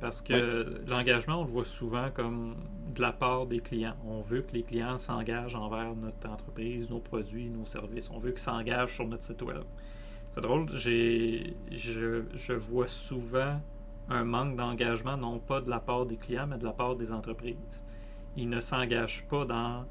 Parce 0.00 0.22
que 0.22 0.82
l'engagement, 0.86 1.40
on 1.40 1.44
le 1.44 1.50
voit 1.50 1.64
souvent 1.64 2.10
comme 2.10 2.56
de 2.94 3.02
la 3.02 3.12
part 3.12 3.46
des 3.46 3.60
clients. 3.60 3.96
On 4.06 4.22
veut 4.22 4.40
que 4.40 4.52
les 4.54 4.62
clients 4.62 4.96
s'engagent 4.96 5.54
envers 5.54 5.94
notre 5.94 6.26
entreprise, 6.26 6.88
nos 6.88 7.00
produits, 7.00 7.50
nos 7.50 7.66
services. 7.66 8.10
On 8.10 8.18
veut 8.18 8.30
qu'ils 8.30 8.40
s'engagent 8.40 8.94
sur 8.94 9.06
notre 9.06 9.24
site 9.24 9.42
web. 9.42 9.62
C'est 10.30 10.40
drôle, 10.40 10.68
j'ai, 10.74 11.56
je, 11.72 12.22
je 12.34 12.52
vois 12.52 12.86
souvent 12.86 13.60
un 14.08 14.24
manque 14.24 14.56
d'engagement, 14.56 15.16
non 15.16 15.38
pas 15.38 15.60
de 15.60 15.68
la 15.68 15.80
part 15.80 16.06
des 16.06 16.16
clients, 16.16 16.46
mais 16.46 16.58
de 16.58 16.64
la 16.64 16.72
part 16.72 16.96
des 16.96 17.12
entreprises. 17.12 17.84
Ils 18.36 18.48
ne 18.48 18.60
s'engagent 18.60 19.24
pas 19.26 19.44
dans 19.44 19.84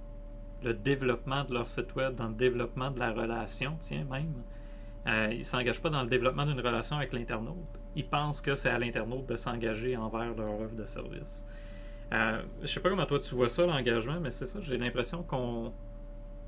le 0.64 0.74
développement 0.74 1.44
de 1.44 1.54
leur 1.54 1.68
site 1.68 1.94
web, 1.96 2.16
dans 2.16 2.28
le 2.28 2.34
développement 2.34 2.92
de 2.92 3.00
la 3.00 3.12
relation, 3.12 3.76
tiens, 3.80 4.06
même. 4.10 4.34
Euh, 5.08 5.30
ils 5.32 5.40
ne 5.40 5.44
s'engagent 5.44 5.82
pas 5.82 5.90
dans 5.90 6.04
le 6.04 6.10
développement 6.10 6.46
d'une 6.46 6.60
relation 6.60 6.98
avec 6.98 7.14
l'internaute. 7.14 7.80
Ils 7.96 8.06
pensent 8.06 8.42
que 8.42 8.56
c'est 8.56 8.70
à 8.70 8.78
l'internaute 8.78 9.26
de 9.28 9.36
s'engager 9.38 9.96
envers 9.96 10.36
leur 10.36 10.60
offre 10.60 10.76
de 10.76 10.86
service. 10.86 11.46
Euh, 12.12 12.42
je 12.62 12.68
sais 12.68 12.80
pas 12.80 12.90
comment 12.90 13.06
toi 13.06 13.20
tu 13.20 13.36
vois 13.36 13.50
ça, 13.50 13.66
l'engagement, 13.66 14.20
mais 14.20 14.32
c'est 14.32 14.48
ça. 14.48 14.60
J'ai 14.62 14.78
l'impression 14.78 15.24
qu'on 15.24 15.74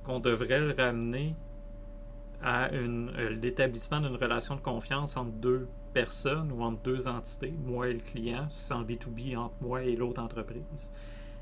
qu'on 0.03 0.19
devrait 0.19 0.59
le 0.59 0.73
ramener 0.73 1.35
à 2.43 2.71
euh, 2.71 3.29
l'établissement 3.41 4.01
d'une 4.01 4.15
relation 4.15 4.55
de 4.55 4.61
confiance 4.61 5.17
entre 5.17 5.31
deux 5.31 5.67
personnes 5.93 6.51
ou 6.51 6.63
entre 6.63 6.81
deux 6.81 7.07
entités, 7.07 7.53
moi 7.65 7.89
et 7.89 7.93
le 7.93 7.99
client, 7.99 8.47
c'est 8.49 8.73
en 8.73 8.83
B2B 8.83 9.37
entre 9.37 9.55
moi 9.61 9.83
et 9.83 9.95
l'autre 9.95 10.21
entreprise, 10.21 10.91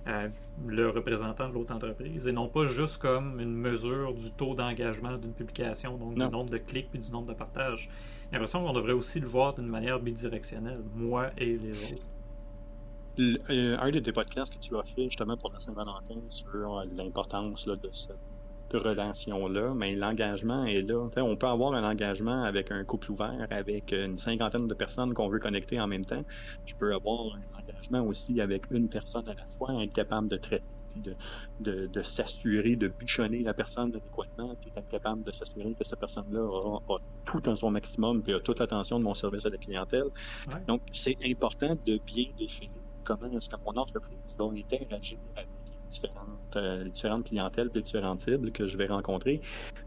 euh, 0.08 0.28
le 0.68 0.90
représentant 0.90 1.50
de 1.50 1.54
l'autre 1.54 1.74
entreprise, 1.74 2.28
et 2.28 2.32
non 2.32 2.48
pas 2.48 2.66
juste 2.66 2.98
comme 2.98 3.40
une 3.40 3.54
mesure 3.54 4.14
du 4.14 4.32
taux 4.32 4.56
d'engagement 4.56 5.18
d'une 5.18 5.34
publication, 5.34 5.98
donc 5.98 6.16
du 6.16 6.20
nombre 6.20 6.50
de 6.50 6.58
clics 6.58 6.90
puis 6.90 7.00
du 7.00 7.12
nombre 7.12 7.28
de 7.28 7.34
partages. 7.34 7.90
J'ai 8.26 8.34
l'impression 8.34 8.66
qu'on 8.66 8.74
devrait 8.74 8.94
aussi 8.94 9.20
le 9.20 9.28
voir 9.28 9.54
d'une 9.54 9.68
manière 9.68 10.00
bidirectionnelle, 10.00 10.82
moi 10.96 11.30
et 11.38 11.58
les 11.58 11.94
autres. 11.94 12.04
Euh, 13.20 13.78
un 13.78 13.92
des 13.92 14.14
podcasts 14.14 14.54
que 14.54 14.60
tu 14.60 14.78
as 14.78 14.84
fait 14.84 15.04
justement 15.04 15.36
pour 15.36 15.52
la 15.52 15.60
Saint-Valentin 15.60 16.16
sur 16.30 16.86
l'importance 16.96 17.66
de 17.68 17.90
cette 17.92 18.18
relation-là, 18.78 19.74
mais 19.76 19.96
l'engagement 19.96 20.66
est 20.66 20.82
là. 20.82 21.10
on 21.18 21.36
peut 21.36 21.48
avoir 21.48 21.74
un 21.74 21.84
engagement 21.84 22.44
avec 22.44 22.72
un 22.72 22.84
couple 22.84 23.12
ouvert, 23.12 23.48
avec 23.50 23.92
une 23.92 24.18
cinquantaine 24.18 24.68
de 24.68 24.74
personnes 24.74 25.14
qu'on 25.14 25.30
veut 25.30 25.40
connecter 25.40 25.80
en 25.80 25.88
même 25.88 26.06
temps. 26.06 26.24
Je 26.66 26.74
peux 26.76 26.94
avoir 26.94 27.36
un 27.36 27.60
engagement 27.60 28.02
aussi 28.06 28.42
avec 28.42 28.70
une 28.72 28.90
personne 28.90 29.28
à 29.28 29.34
la 29.34 29.46
fois, 29.46 29.84
être 29.84 29.94
capable 29.94 30.28
de 30.28 30.38
traiter, 30.38 30.64
de, 30.96 31.16
de, 31.60 31.88
de 31.88 32.02
s'assurer, 32.02 32.76
de 32.76 32.88
bûchonner 32.88 33.44
la 33.44 33.54
personne 33.54 33.96
adéquatement, 33.96 34.56
puis 34.62 34.72
être 34.76 34.88
capable 34.88 35.24
de 35.24 35.32
s'assurer 35.32 35.76
que 35.76 35.84
cette 35.84 36.00
personne-là 36.00 36.42
a, 36.42 36.98
tout 37.26 37.42
dans 37.42 37.56
son 37.56 37.72
maximum, 37.72 38.24
puis 38.24 38.34
a 38.34 38.40
toute 38.40 38.60
l'attention 38.60 39.00
de 39.00 39.04
mon 39.04 39.14
service 39.14 39.46
à 39.46 39.50
la 39.50 39.58
clientèle. 39.58 40.06
Donc, 40.68 40.82
c'est 40.92 41.18
important 41.26 41.76
de 41.86 42.00
bien 42.06 42.26
définir 42.38 42.82
comment 43.04 43.32
est-ce 43.32 43.50
que 43.50 43.56
mon 43.66 43.74
entreprise 43.76 44.36
va 44.38 44.46
interagir 44.56 45.20
avec 45.36 45.50
différentes, 45.90 46.56
euh, 46.56 46.84
différentes 46.86 47.26
clientèles 47.26 47.70
et 47.76 47.82
différentes 47.82 48.22
cibles 48.22 48.52
que 48.52 48.68
je 48.68 48.78
vais 48.78 48.88
rencontrer. 48.88 49.42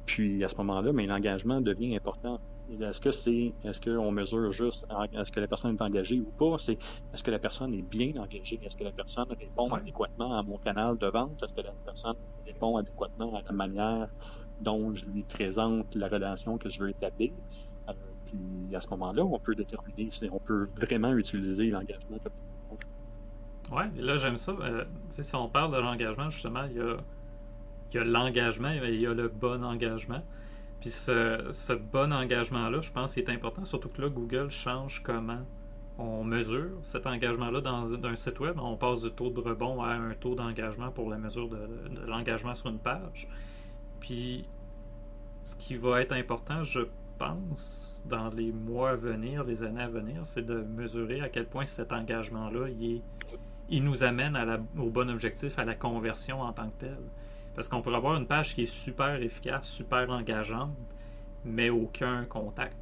Puis 0.06 0.44
à 0.44 0.48
ce 0.48 0.56
moment-là, 0.56 0.92
mais 0.92 1.06
l'engagement 1.06 1.60
devient 1.60 1.96
important. 1.96 2.40
Est-ce 2.80 3.00
que 3.00 3.10
c'est, 3.10 3.52
est-ce 3.64 3.80
qu'on 3.80 4.12
mesure 4.12 4.52
juste, 4.52 4.86
est-ce 5.12 5.32
que 5.32 5.40
la 5.40 5.48
personne 5.48 5.76
est 5.76 5.82
engagée 5.82 6.20
ou 6.20 6.30
pas? 6.38 6.58
C'est, 6.58 6.78
est-ce 7.12 7.22
que 7.22 7.30
la 7.30 7.38
personne 7.38 7.74
est 7.74 7.82
bien 7.82 8.12
engagée? 8.16 8.58
Est-ce 8.62 8.76
que 8.76 8.84
la 8.84 8.92
personne 8.92 9.26
répond 9.28 9.72
adéquatement 9.74 10.38
à 10.38 10.42
mon 10.42 10.58
canal 10.58 10.96
de 10.96 11.06
vente? 11.06 11.42
Est-ce 11.42 11.52
que 11.52 11.60
la 11.60 11.74
personne 11.84 12.16
répond 12.46 12.76
adéquatement 12.76 13.34
à 13.36 13.42
la 13.42 13.52
manière 13.52 14.08
dont 14.60 14.94
je 14.94 15.04
lui 15.06 15.24
présente 15.24 15.94
la 15.96 16.08
relation 16.08 16.56
que 16.56 16.70
je 16.70 16.80
veux 16.80 16.90
établir? 16.90 17.32
Euh, 17.88 17.92
puis 18.26 18.74
à 18.74 18.80
ce 18.80 18.88
moment-là, 18.90 19.24
on 19.24 19.38
peut 19.38 19.54
déterminer 19.54 20.10
si 20.10 20.28
on 20.30 20.38
peut 20.38 20.68
vraiment 20.76 21.14
utiliser 21.14 21.66
l'engagement 21.66 22.18
comme 22.22 22.32
Ouais, 23.72 23.90
là 23.96 24.18
j'aime 24.18 24.36
ça. 24.36 24.52
Euh, 24.52 24.84
si 25.08 25.34
on 25.34 25.48
parle 25.48 25.72
de 25.72 25.78
l'engagement, 25.78 26.28
justement, 26.28 26.64
il 26.64 26.76
y 26.76 26.80
a, 26.80 26.96
il 27.90 27.96
y 27.96 27.98
a 27.98 28.04
l'engagement 28.04 28.70
il 28.70 29.00
y 29.00 29.06
a 29.06 29.14
le 29.14 29.28
bon 29.28 29.64
engagement. 29.64 30.22
Puis 30.80 30.90
ce, 30.90 31.48
ce 31.50 31.72
bon 31.72 32.12
engagement-là, 32.12 32.80
je 32.80 32.90
pense 32.90 33.16
est 33.16 33.30
important, 33.30 33.64
surtout 33.64 33.88
que 33.88 34.02
là, 34.02 34.08
Google 34.08 34.50
change 34.50 35.02
comment 35.02 35.40
on 35.98 36.24
mesure 36.24 36.70
cet 36.82 37.06
engagement-là 37.06 37.60
dans, 37.60 37.92
un 38.04 38.16
site 38.16 38.40
web. 38.40 38.58
On 38.60 38.76
passe 38.76 39.02
du 39.02 39.10
taux 39.10 39.30
de 39.30 39.40
rebond 39.40 39.82
à 39.82 39.90
un 39.92 40.14
taux 40.14 40.34
d'engagement 40.34 40.90
pour 40.90 41.08
la 41.08 41.18
mesure 41.18 41.48
de, 41.48 41.56
de 41.56 42.06
l'engagement 42.06 42.54
sur 42.54 42.68
une 42.68 42.78
page. 42.78 43.28
Puis 44.00 44.44
ce 45.44 45.54
qui 45.54 45.76
va 45.76 46.02
être 46.02 46.12
important, 46.12 46.62
je 46.62 46.80
pense, 47.18 48.02
dans 48.06 48.28
les 48.30 48.52
mois 48.52 48.90
à 48.90 48.96
venir, 48.96 49.44
les 49.44 49.62
années 49.62 49.82
à 49.82 49.88
venir, 49.88 50.26
c'est 50.26 50.44
de 50.44 50.62
mesurer 50.62 51.20
à 51.20 51.28
quel 51.28 51.46
point 51.46 51.66
cet 51.66 51.92
engagement-là 51.92 52.68
il 52.68 52.96
est 52.96 53.02
il 53.72 53.82
nous 53.82 54.04
amène 54.04 54.38
au 54.78 54.90
bon 54.90 55.08
objectif, 55.10 55.58
à 55.58 55.64
la 55.64 55.74
conversion 55.74 56.42
en 56.42 56.52
tant 56.52 56.68
que 56.68 56.80
telle. 56.80 57.08
Parce 57.54 57.68
qu'on 57.68 57.80
peut 57.80 57.92
avoir 57.94 58.16
une 58.16 58.26
page 58.26 58.54
qui 58.54 58.62
est 58.62 58.66
super 58.66 59.20
efficace, 59.22 59.66
super 59.66 60.10
engageante, 60.10 60.76
mais 61.44 61.70
aucun 61.70 62.24
contact. 62.26 62.76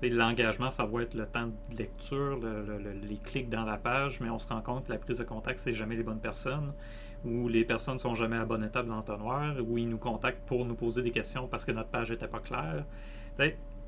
L'engagement, 0.00 0.70
ça 0.70 0.86
va 0.86 1.02
être 1.02 1.14
le 1.14 1.26
temps 1.26 1.48
de 1.48 1.76
lecture, 1.76 2.38
les 2.38 3.16
clics 3.16 3.50
dans 3.50 3.64
la 3.64 3.76
page, 3.76 4.20
mais 4.20 4.30
on 4.30 4.38
se 4.38 4.46
rend 4.46 4.60
compte 4.60 4.86
que 4.86 4.92
la 4.92 4.98
prise 4.98 5.18
de 5.18 5.24
contact, 5.24 5.58
c'est 5.58 5.72
jamais 5.72 5.96
les 5.96 6.04
bonnes 6.04 6.20
personnes, 6.20 6.72
ou 7.24 7.48
les 7.48 7.64
personnes 7.64 7.98
sont 7.98 8.14
jamais 8.14 8.36
à 8.36 8.44
bonne 8.44 8.62
étape 8.62 8.86
de 8.86 8.90
l'entonnoir, 8.90 9.56
ou 9.60 9.76
ils 9.76 9.88
nous 9.88 9.98
contactent 9.98 10.46
pour 10.46 10.64
nous 10.64 10.76
poser 10.76 11.02
des 11.02 11.10
questions 11.10 11.48
parce 11.48 11.64
que 11.64 11.72
notre 11.72 11.88
page 11.88 12.12
n'était 12.12 12.28
pas 12.28 12.38
claire. 12.38 12.84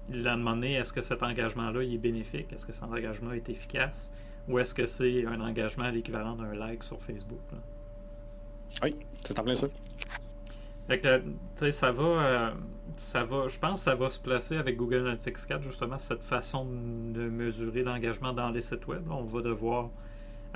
Il 0.09 0.27
a 0.27 0.35
demandé 0.35 0.71
est-ce 0.71 0.93
que 0.93 1.01
cet 1.01 1.23
engagement-là 1.23 1.83
est 1.83 1.99
bénéfique, 1.99 2.53
est-ce 2.53 2.67
que 2.67 2.73
cet 2.73 2.83
engagement 2.83 3.31
est 3.31 3.49
efficace, 3.49 4.13
ou 4.51 4.59
est-ce 4.59 4.75
que 4.75 4.87
c'est 4.87 5.25
un 5.27 5.41
engagement 5.41 5.85
à 5.85 5.91
l'équivalent 5.91 6.35
d'un 6.37 6.55
like 6.55 6.83
sur 6.83 7.01
Facebook? 7.01 7.41
Oui, 8.83 8.97
c'est 9.25 9.39
en 9.39 9.45
plein 9.45 9.55
ça. 9.55 9.67
ça 11.71 11.93
va, 11.93 12.03
euh, 12.03 12.51
ça 12.97 13.25
va, 13.25 13.49
je 13.49 13.59
pense 13.59 13.81
que 13.81 13.85
ça 13.85 13.95
va 13.95 14.11
se 14.11 14.19
placer 14.19 14.57
avec 14.57 14.77
Google 14.77 15.01
Analytics 15.01 15.47
4, 15.47 15.63
justement, 15.63 15.99
cette 15.99 16.23
façon 16.23 16.65
de 16.65 17.29
mesurer 17.29 17.83
l'engagement 17.83 18.33
dans 18.33 18.51
les 18.51 18.61
sites 18.61 18.87
web. 18.87 19.05
on 19.11 19.23
va 19.23 19.43
devoir, 19.43 19.91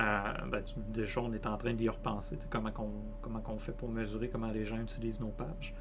euh, 0.00 0.22
ben, 0.48 0.62
déjà, 0.76 1.20
on 1.20 1.32
est 1.32 1.46
en 1.46 1.56
train 1.56 1.74
d'y 1.74 1.88
repenser, 1.88 2.36
comment 2.50 2.70
on, 2.78 2.90
comment 3.22 3.42
on 3.46 3.58
fait 3.58 3.72
pour 3.72 3.88
mesurer 3.88 4.28
comment 4.28 4.50
les 4.50 4.64
gens 4.64 4.78
utilisent 4.78 5.20
nos 5.20 5.28
pages. 5.28 5.74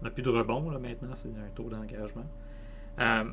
On 0.00 0.04
n'a 0.04 0.10
plus 0.10 0.22
de 0.22 0.30
rebond, 0.30 0.70
là, 0.70 0.78
maintenant, 0.78 1.14
c'est 1.14 1.28
un 1.28 1.50
taux 1.54 1.68
d'engagement. 1.68 2.26
Euh, 2.98 3.24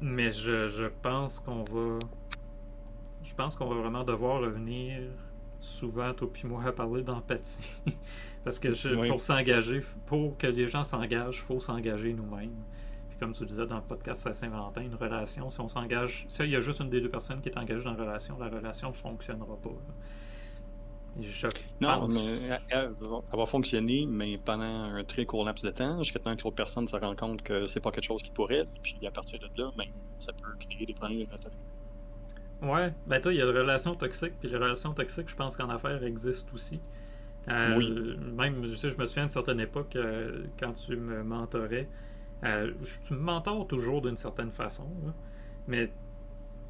mais 0.00 0.30
je, 0.30 0.68
je 0.68 0.86
pense 1.02 1.40
qu'on 1.40 1.64
va 1.64 1.98
je 3.24 3.34
pense 3.34 3.56
qu'on 3.56 3.66
va 3.66 3.76
vraiment 3.76 4.04
devoir 4.04 4.40
revenir 4.40 5.00
souvent, 5.60 6.12
toi 6.12 6.28
puis 6.32 6.46
moi, 6.46 6.62
à 6.64 6.72
parler 6.72 7.02
d'empathie. 7.02 7.70
Parce 8.44 8.58
que 8.58 9.08
pour 9.08 9.20
s'engager, 9.20 9.80
pour 10.06 10.36
que 10.36 10.46
les 10.46 10.66
gens 10.66 10.84
s'engagent, 10.84 11.38
il 11.38 11.42
faut 11.42 11.60
s'engager 11.60 12.12
nous-mêmes. 12.12 12.54
Puis 13.08 13.18
comme 13.18 13.32
tu 13.32 13.46
disais 13.46 13.66
dans 13.66 13.76
le 13.76 13.82
podcast 13.82 14.26
à 14.26 14.34
Saint-Valentin, 14.34 14.82
une 14.82 14.94
relation, 14.94 15.48
si 15.48 15.60
on 15.60 15.68
s'engage, 15.68 16.26
si 16.28 16.42
il 16.42 16.50
y 16.50 16.56
a 16.56 16.60
juste 16.60 16.80
une 16.80 16.90
des 16.90 17.00
deux 17.00 17.08
personnes 17.08 17.40
qui 17.40 17.48
est 17.48 17.56
engagée 17.56 17.84
dans 17.84 17.94
la 17.94 18.04
relation, 18.04 18.38
la 18.38 18.48
relation 18.48 18.88
ne 18.88 18.94
fonctionnera 18.94 19.56
pas. 19.56 19.70
non, 21.80 22.08
mais 22.08 22.58
elle, 22.68 22.92
va 23.32 23.46
fonctionner, 23.46 24.04
mais 24.06 24.36
pendant 24.36 24.64
un 24.64 25.04
très 25.04 25.24
court 25.24 25.44
laps 25.44 25.64
de 25.64 25.70
temps, 25.70 25.98
jusqu'à 25.98 26.18
temps 26.18 26.34
que 26.34 26.42
l'autre 26.42 26.56
personne 26.56 26.88
se 26.88 26.96
rend 26.96 27.14
compte 27.14 27.42
que 27.42 27.68
c'est 27.68 27.80
pas 27.80 27.92
quelque 27.92 28.04
chose 28.04 28.22
qui 28.22 28.32
pourrait, 28.32 28.64
puis 28.82 28.98
à 29.06 29.12
partir 29.12 29.38
de 29.38 29.48
là, 29.56 29.70
ben, 29.78 29.86
ça 30.18 30.32
peut 30.32 30.50
créer 30.58 30.84
des 30.84 30.92
problèmes 30.92 31.26
Ouais, 32.62 32.92
ben 33.06 33.20
tu 33.20 33.28
il 33.28 33.36
y 33.36 33.42
a 33.42 33.46
des 33.46 33.58
relations 33.58 33.94
toxiques, 33.94 34.34
puis 34.40 34.48
les 34.48 34.56
relations 34.56 34.92
toxiques, 34.92 35.28
je 35.28 35.36
pense 35.36 35.56
qu'en 35.56 35.68
affaires 35.68 36.02
existent 36.04 36.50
aussi. 36.54 36.80
Euh, 37.48 37.76
oui. 37.76 38.16
Même, 38.34 38.66
je 38.66 38.74
sais, 38.74 38.90
je 38.90 38.98
me 38.98 39.06
souviens 39.06 39.24
d'une 39.24 39.30
certaine 39.30 39.60
époque, 39.60 39.96
euh, 39.96 40.44
quand 40.58 40.72
tu 40.72 40.96
me 40.96 41.22
mentorais, 41.22 41.88
euh, 42.44 42.72
tu 43.02 43.14
me 43.14 43.18
mentors 43.18 43.66
toujours 43.66 44.02
d'une 44.02 44.16
certaine 44.16 44.50
façon, 44.50 44.88
mais 45.66 45.90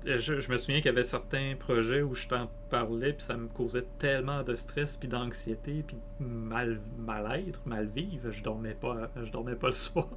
je, 0.04 0.50
me 0.50 0.56
souviens 0.56 0.78
qu'il 0.78 0.86
y 0.86 0.88
avait 0.88 1.04
certains 1.04 1.54
projets 1.58 2.02
où 2.02 2.14
je 2.14 2.28
t'en 2.28 2.50
parlais, 2.70 3.12
puis 3.12 3.22
ça 3.22 3.36
me 3.36 3.48
causait 3.48 3.84
tellement 3.98 4.42
de 4.42 4.54
stress, 4.56 4.96
puis 4.96 5.08
d'anxiété, 5.08 5.82
puis 5.86 5.96
mal, 6.20 6.78
mal-être, 6.98 7.66
mal 7.66 7.86
vivre. 7.86 8.30
Je 8.30 8.42
dormais 8.42 8.74
pas, 8.74 9.10
je 9.22 9.30
dormais 9.30 9.56
pas 9.56 9.68
le 9.68 9.72
soir. 9.74 10.08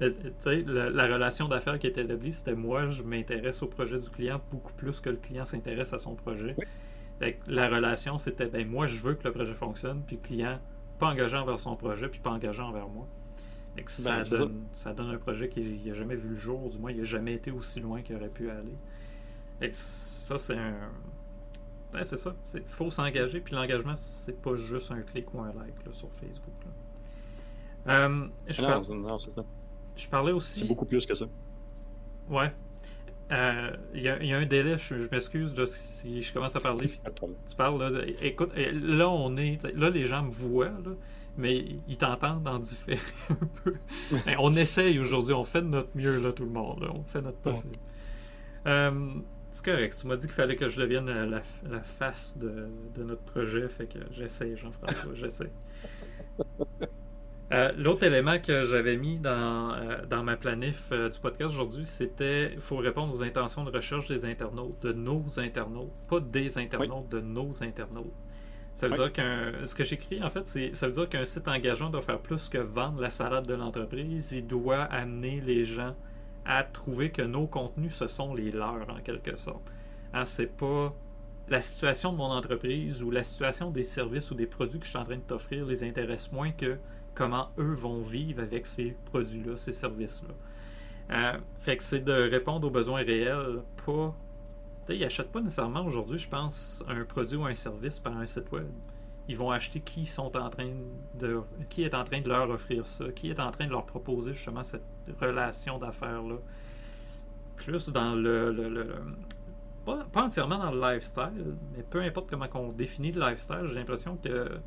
La, 0.00 0.90
la, 0.90 1.06
relation 1.06 1.48
d'affaires 1.48 1.78
qui 1.78 1.86
était 1.86 2.02
établie, 2.02 2.32
c'était 2.32 2.54
moi, 2.54 2.88
je 2.88 3.02
m'intéresse 3.02 3.62
au 3.62 3.66
projet 3.66 3.98
du 3.98 4.08
client 4.08 4.40
beaucoup 4.50 4.72
plus 4.72 5.00
que 5.00 5.10
le 5.10 5.16
client 5.16 5.44
s'intéresse 5.44 5.92
à 5.92 5.98
son 5.98 6.14
projet. 6.14 6.56
la 7.46 7.68
relation, 7.68 8.16
c'était 8.16 8.46
ben, 8.46 8.66
moi, 8.66 8.86
je 8.86 9.00
veux 9.00 9.14
que 9.14 9.24
le 9.24 9.32
projet 9.32 9.54
fonctionne, 9.54 10.02
puis 10.06 10.16
le 10.16 10.22
client, 10.22 10.58
pas 10.98 11.08
engageant 11.08 11.42
envers 11.42 11.58
son 11.58 11.76
projet, 11.76 12.08
puis 12.08 12.20
pas 12.20 12.30
engageant 12.30 12.68
envers 12.68 12.88
moi. 12.88 13.06
Ben, 13.76 13.84
ça, 13.86 14.22
donne, 14.24 14.64
ça, 14.72 14.94
donne, 14.94 15.10
un 15.10 15.18
projet 15.18 15.48
qui 15.48 15.60
n'a 15.86 15.94
jamais 15.94 16.16
vu 16.16 16.30
le 16.30 16.36
jour, 16.36 16.68
du 16.70 16.78
moins, 16.78 16.90
il 16.90 16.98
n'a 16.98 17.04
jamais 17.04 17.34
été 17.34 17.50
aussi 17.50 17.80
loin 17.80 18.02
qu'il 18.02 18.16
aurait 18.16 18.28
pu 18.28 18.50
aller. 18.50 19.72
ça, 19.72 20.38
c'est 20.38 20.56
un. 20.56 20.90
c'est 22.02 22.16
ça. 22.16 22.34
Il 22.54 22.62
faut 22.62 22.90
s'engager, 22.90 23.40
puis 23.40 23.54
l'engagement, 23.54 23.94
c'est 23.94 24.40
pas 24.40 24.54
juste 24.54 24.90
un 24.92 25.02
clic 25.02 25.32
ou 25.34 25.40
un 25.42 25.52
like 25.52 25.74
sur 25.92 26.10
Facebook. 26.12 26.54
Euh, 27.86 28.26
je 28.48 28.92
non, 28.92 29.18
c'est 29.18 29.30
ça. 29.30 29.44
Je 29.96 30.08
parlais 30.08 30.32
aussi. 30.32 30.60
C'est 30.60 30.66
beaucoup 30.66 30.86
plus 30.86 31.06
que 31.06 31.14
ça. 31.14 31.26
Ouais. 32.28 32.52
Euh, 33.32 33.70
il 33.94 34.02
y, 34.02 34.08
a 34.08 34.36
un 34.36 34.46
délai, 34.46 34.76
je, 34.76 35.08
m'excuse 35.08 35.54
si 35.66 36.20
je 36.20 36.32
commence 36.32 36.56
à 36.56 36.60
parler. 36.60 36.88
Tu 36.88 37.56
parles, 37.56 37.80
là, 37.80 38.02
écoute, 38.22 38.50
là 38.56 39.08
on 39.08 39.36
est, 39.36 39.62
là 39.76 39.88
les 39.88 40.06
gens 40.06 40.24
me 40.24 40.32
voient, 40.32 40.72
mais 41.36 41.64
ils 41.86 41.96
t'entendent 41.96 42.48
en 42.48 42.58
différé 42.58 42.98
un 43.30 43.48
peu. 43.62 43.74
on 44.38 44.52
essaye 44.54 44.98
aujourd'hui, 44.98 45.32
on 45.32 45.44
fait 45.44 45.62
de 45.62 45.68
notre 45.68 45.90
mieux, 45.94 46.20
là, 46.20 46.32
tout 46.32 46.44
le 46.44 46.50
monde, 46.50 46.90
on 46.92 47.04
fait 47.04 47.22
notre 47.22 47.38
possible. 47.38 47.76
Euh, 48.66 49.10
c'est 49.52 49.64
correct, 49.64 49.96
tu 50.00 50.08
m'as 50.08 50.16
dit 50.16 50.26
qu'il 50.26 50.34
fallait 50.34 50.56
que 50.56 50.68
je 50.68 50.80
devienne 50.80 51.06
la, 51.06 51.42
la 51.70 51.80
face 51.82 52.36
de, 52.36 52.66
de, 52.96 53.04
notre 53.04 53.22
projet, 53.22 53.68
fait 53.68 53.86
que 53.86 54.00
j'essaie, 54.10 54.56
Jean-François, 54.56 55.14
j'essaie. 55.14 55.52
Euh, 57.52 57.72
l'autre 57.76 58.04
élément 58.04 58.38
que 58.38 58.62
j'avais 58.64 58.96
mis 58.96 59.18
dans, 59.18 59.72
euh, 59.72 60.06
dans 60.08 60.22
ma 60.22 60.36
planif 60.36 60.90
euh, 60.92 61.08
du 61.08 61.18
podcast 61.18 61.52
aujourd'hui, 61.52 61.84
c'était 61.84 62.52
il 62.52 62.60
faut 62.60 62.76
répondre 62.76 63.12
aux 63.12 63.24
intentions 63.24 63.64
de 63.64 63.72
recherche 63.72 64.06
des 64.06 64.24
internautes, 64.24 64.80
de 64.82 64.92
nos 64.92 65.24
internautes, 65.40 65.90
pas 66.08 66.20
des 66.20 66.58
internautes, 66.58 67.08
de 67.08 67.20
nos 67.20 67.60
internautes. 67.62 68.12
Ça 68.76 68.86
veut 68.86 68.96
dire 68.96 69.12
qu'un. 69.12 69.52
Ce 69.64 69.74
que 69.74 69.82
j'écris, 69.82 70.22
en 70.22 70.30
fait, 70.30 70.46
c'est 70.46 70.74
ça 70.74 70.86
veut 70.86 70.92
dire 70.92 71.08
qu'un 71.08 71.24
site 71.24 71.48
engageant 71.48 71.90
doit 71.90 72.02
faire 72.02 72.20
plus 72.20 72.48
que 72.48 72.58
vendre 72.58 73.00
la 73.00 73.10
salade 73.10 73.46
de 73.46 73.54
l'entreprise. 73.54 74.30
Il 74.30 74.46
doit 74.46 74.84
amener 74.84 75.40
les 75.40 75.64
gens 75.64 75.96
à 76.44 76.62
trouver 76.62 77.10
que 77.10 77.22
nos 77.22 77.48
contenus, 77.48 77.94
ce 77.94 78.06
sont 78.06 78.32
les 78.32 78.52
leurs, 78.52 78.88
en 78.88 79.00
quelque 79.02 79.36
sorte. 79.36 79.72
Hein, 80.14 80.24
c'est 80.24 80.56
pas 80.56 80.94
la 81.48 81.60
situation 81.60 82.12
de 82.12 82.16
mon 82.16 82.30
entreprise 82.30 83.02
ou 83.02 83.10
la 83.10 83.24
situation 83.24 83.70
des 83.70 83.82
services 83.82 84.30
ou 84.30 84.34
des 84.34 84.46
produits 84.46 84.78
que 84.78 84.84
je 84.84 84.90
suis 84.90 84.98
en 84.98 85.04
train 85.04 85.16
de 85.16 85.22
t'offrir 85.22 85.66
les 85.66 85.82
intéresse 85.82 86.30
moins 86.30 86.52
que 86.52 86.78
comment 87.14 87.50
eux 87.58 87.74
vont 87.74 88.00
vivre 88.00 88.42
avec 88.42 88.66
ces 88.66 88.96
produits-là, 89.06 89.56
ces 89.56 89.72
services-là. 89.72 90.34
Euh, 91.10 91.38
fait 91.58 91.76
que 91.76 91.82
c'est 91.82 92.00
de 92.00 92.12
répondre 92.12 92.66
aux 92.66 92.70
besoins 92.70 93.02
réels, 93.02 93.62
pas. 93.84 94.14
Ils 94.88 95.00
n'achètent 95.00 95.30
pas 95.30 95.40
nécessairement 95.40 95.84
aujourd'hui, 95.84 96.18
je 96.18 96.28
pense, 96.28 96.82
un 96.88 97.04
produit 97.04 97.36
ou 97.36 97.44
un 97.44 97.54
service 97.54 98.00
par 98.00 98.16
un 98.16 98.26
site 98.26 98.50
web. 98.50 98.66
Ils 99.28 99.36
vont 99.36 99.50
acheter 99.50 99.80
qui 99.80 100.04
sont 100.04 100.36
en 100.36 100.50
train 100.50 100.70
de. 101.14 101.40
qui 101.68 101.84
est 101.84 101.94
en 101.94 102.02
train 102.04 102.20
de 102.20 102.28
leur 102.28 102.50
offrir 102.50 102.86
ça, 102.86 103.10
qui 103.12 103.30
est 103.30 103.38
en 103.38 103.50
train 103.50 103.66
de 103.66 103.70
leur 103.70 103.86
proposer 103.86 104.32
justement 104.32 104.64
cette 104.64 104.82
relation 105.20 105.78
d'affaires-là. 105.78 106.36
Plus 107.56 107.88
dans 107.90 108.14
le. 108.14 108.96
pas, 109.84 110.04
pas, 110.12 110.24
entièrement 110.24 110.58
dans 110.58 110.72
le 110.72 110.80
lifestyle, 110.80 111.54
mais 111.76 111.82
peu 111.82 112.00
importe 112.00 112.30
comment 112.30 112.48
on 112.54 112.72
définit 112.72 113.12
le 113.12 113.20
lifestyle, 113.20 113.66
j'ai 113.66 113.74
l'impression 113.74 114.16
que 114.16 114.58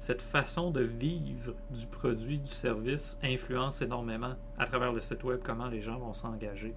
cette 0.00 0.22
façon 0.22 0.70
de 0.70 0.80
vivre 0.80 1.54
du 1.68 1.86
produit, 1.86 2.38
du 2.38 2.50
service 2.50 3.18
influence 3.22 3.82
énormément 3.82 4.34
à 4.58 4.64
travers 4.64 4.94
le 4.94 5.02
site 5.02 5.22
web 5.24 5.40
comment 5.44 5.68
les 5.68 5.82
gens 5.82 5.98
vont 5.98 6.14
s'engager. 6.14 6.74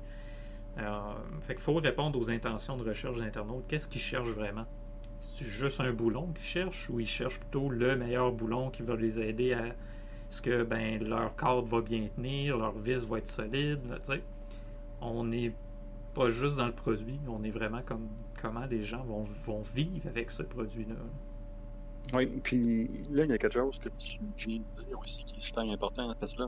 Euh, 0.77 0.99
fait 1.41 1.55
qu'il 1.55 1.63
faut 1.63 1.75
répondre 1.75 2.19
aux 2.19 2.29
intentions 2.29 2.75
de 2.75 2.83
recherche 2.83 3.17
des 3.17 3.23
internautes. 3.23 3.63
Qu'est-ce 3.69 3.87
qu'ils 3.87 4.01
cherchent 4.01 4.33
vraiment? 4.33 4.65
C'est 5.21 5.45
juste 5.45 5.79
un 5.79 5.93
boulon 5.93 6.33
qu'ils 6.33 6.43
cherchent 6.43 6.89
ou 6.89 6.99
ils 6.99 7.07
cherchent 7.07 7.39
plutôt 7.39 7.69
le 7.69 7.95
meilleur 7.95 8.33
boulon 8.33 8.69
qui 8.69 8.81
va 8.81 8.97
les 8.97 9.21
aider 9.21 9.53
à 9.53 9.73
ce 10.27 10.41
que 10.41 10.63
ben, 10.63 11.01
leur 11.01 11.33
cadre 11.37 11.61
va 11.61 11.79
bien 11.79 12.05
tenir, 12.13 12.57
leur 12.57 12.77
vis 12.77 13.05
va 13.05 13.19
être 13.19 13.27
solide. 13.27 13.79
on 14.99 15.23
n'est 15.23 15.53
pas 16.13 16.27
juste 16.27 16.57
dans 16.57 16.67
le 16.67 16.73
produit, 16.73 17.21
on 17.29 17.41
est 17.43 17.51
vraiment 17.51 17.83
comme 17.85 18.09
comment 18.41 18.65
les 18.65 18.83
gens 18.83 19.03
vont, 19.05 19.23
vont 19.45 19.61
vivre 19.61 20.09
avec 20.09 20.29
ce 20.29 20.43
produit-là. 20.43 20.95
Oui, 22.11 22.27
puis 22.43 23.03
là, 23.09 23.23
il 23.23 23.29
y 23.29 23.33
a 23.33 23.37
quelque 23.37 23.53
chose 23.53 23.79
que 23.79 23.89
tu 23.97 24.19
viens 24.37 24.59
de 24.59 24.83
dire 24.85 24.99
aussi 24.99 25.23
qui 25.23 25.37
est 25.37 25.43
super 25.43 25.63
important 25.63 26.13
parce 26.19 26.35
que 26.35 26.41
là, 26.41 26.47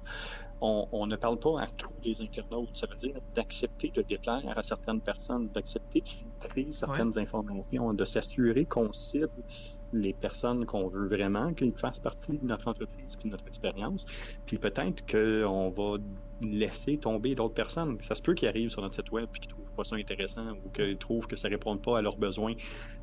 on, 0.62 1.08
ne 1.08 1.16
parle 1.16 1.40
pas 1.40 1.62
à 1.62 1.68
tous 1.68 1.90
les 2.04 2.22
internautes. 2.22 2.70
Ça 2.74 2.88
veut 2.88 2.98
dire 2.98 3.16
d'accepter 3.34 3.90
de 3.90 4.02
déplaire 4.02 4.44
à 4.56 4.64
certaines 4.64 5.02
personnes, 5.02 5.48
d'accepter 5.50 6.02
de 6.02 6.08
filtrer 6.08 6.68
certaines 6.72 7.18
informations, 7.18 7.94
de 7.94 8.06
s'assurer 8.06 8.66
qu'on 8.66 8.92
cible 8.92 9.32
les 9.94 10.14
personnes 10.14 10.66
qu'on 10.66 10.88
veut 10.88 11.08
vraiment, 11.08 11.54
qu'ils 11.54 11.74
fassent 11.74 12.00
partie 12.00 12.38
de 12.38 12.46
notre 12.46 12.68
entreprise 12.68 13.18
de 13.24 13.30
notre 13.30 13.48
expérience. 13.48 14.06
Puis 14.46 14.58
peut-être 14.58 15.06
qu'on 15.10 15.70
va 15.70 15.98
laisser 16.42 16.98
tomber 16.98 17.34
d'autres 17.34 17.54
personnes. 17.54 17.98
Ça 18.02 18.14
se 18.14 18.22
peut 18.22 18.34
qu'ils 18.34 18.50
arrivent 18.50 18.70
sur 18.70 18.82
notre 18.82 18.96
site 18.96 19.12
web 19.12 19.30
et 19.34 19.40
qu'ils 19.40 19.52
trouvent 19.52 19.65
pas 19.76 19.84
ça 19.84 19.96
intéressant 19.96 20.52
ou 20.66 20.70
qu'ils 20.70 20.98
trouvent 20.98 21.28
que 21.28 21.36
ça 21.36 21.48
répond 21.48 21.78
pas 21.78 22.00
à 22.00 22.02
leurs 22.02 22.18
besoins. 22.18 22.54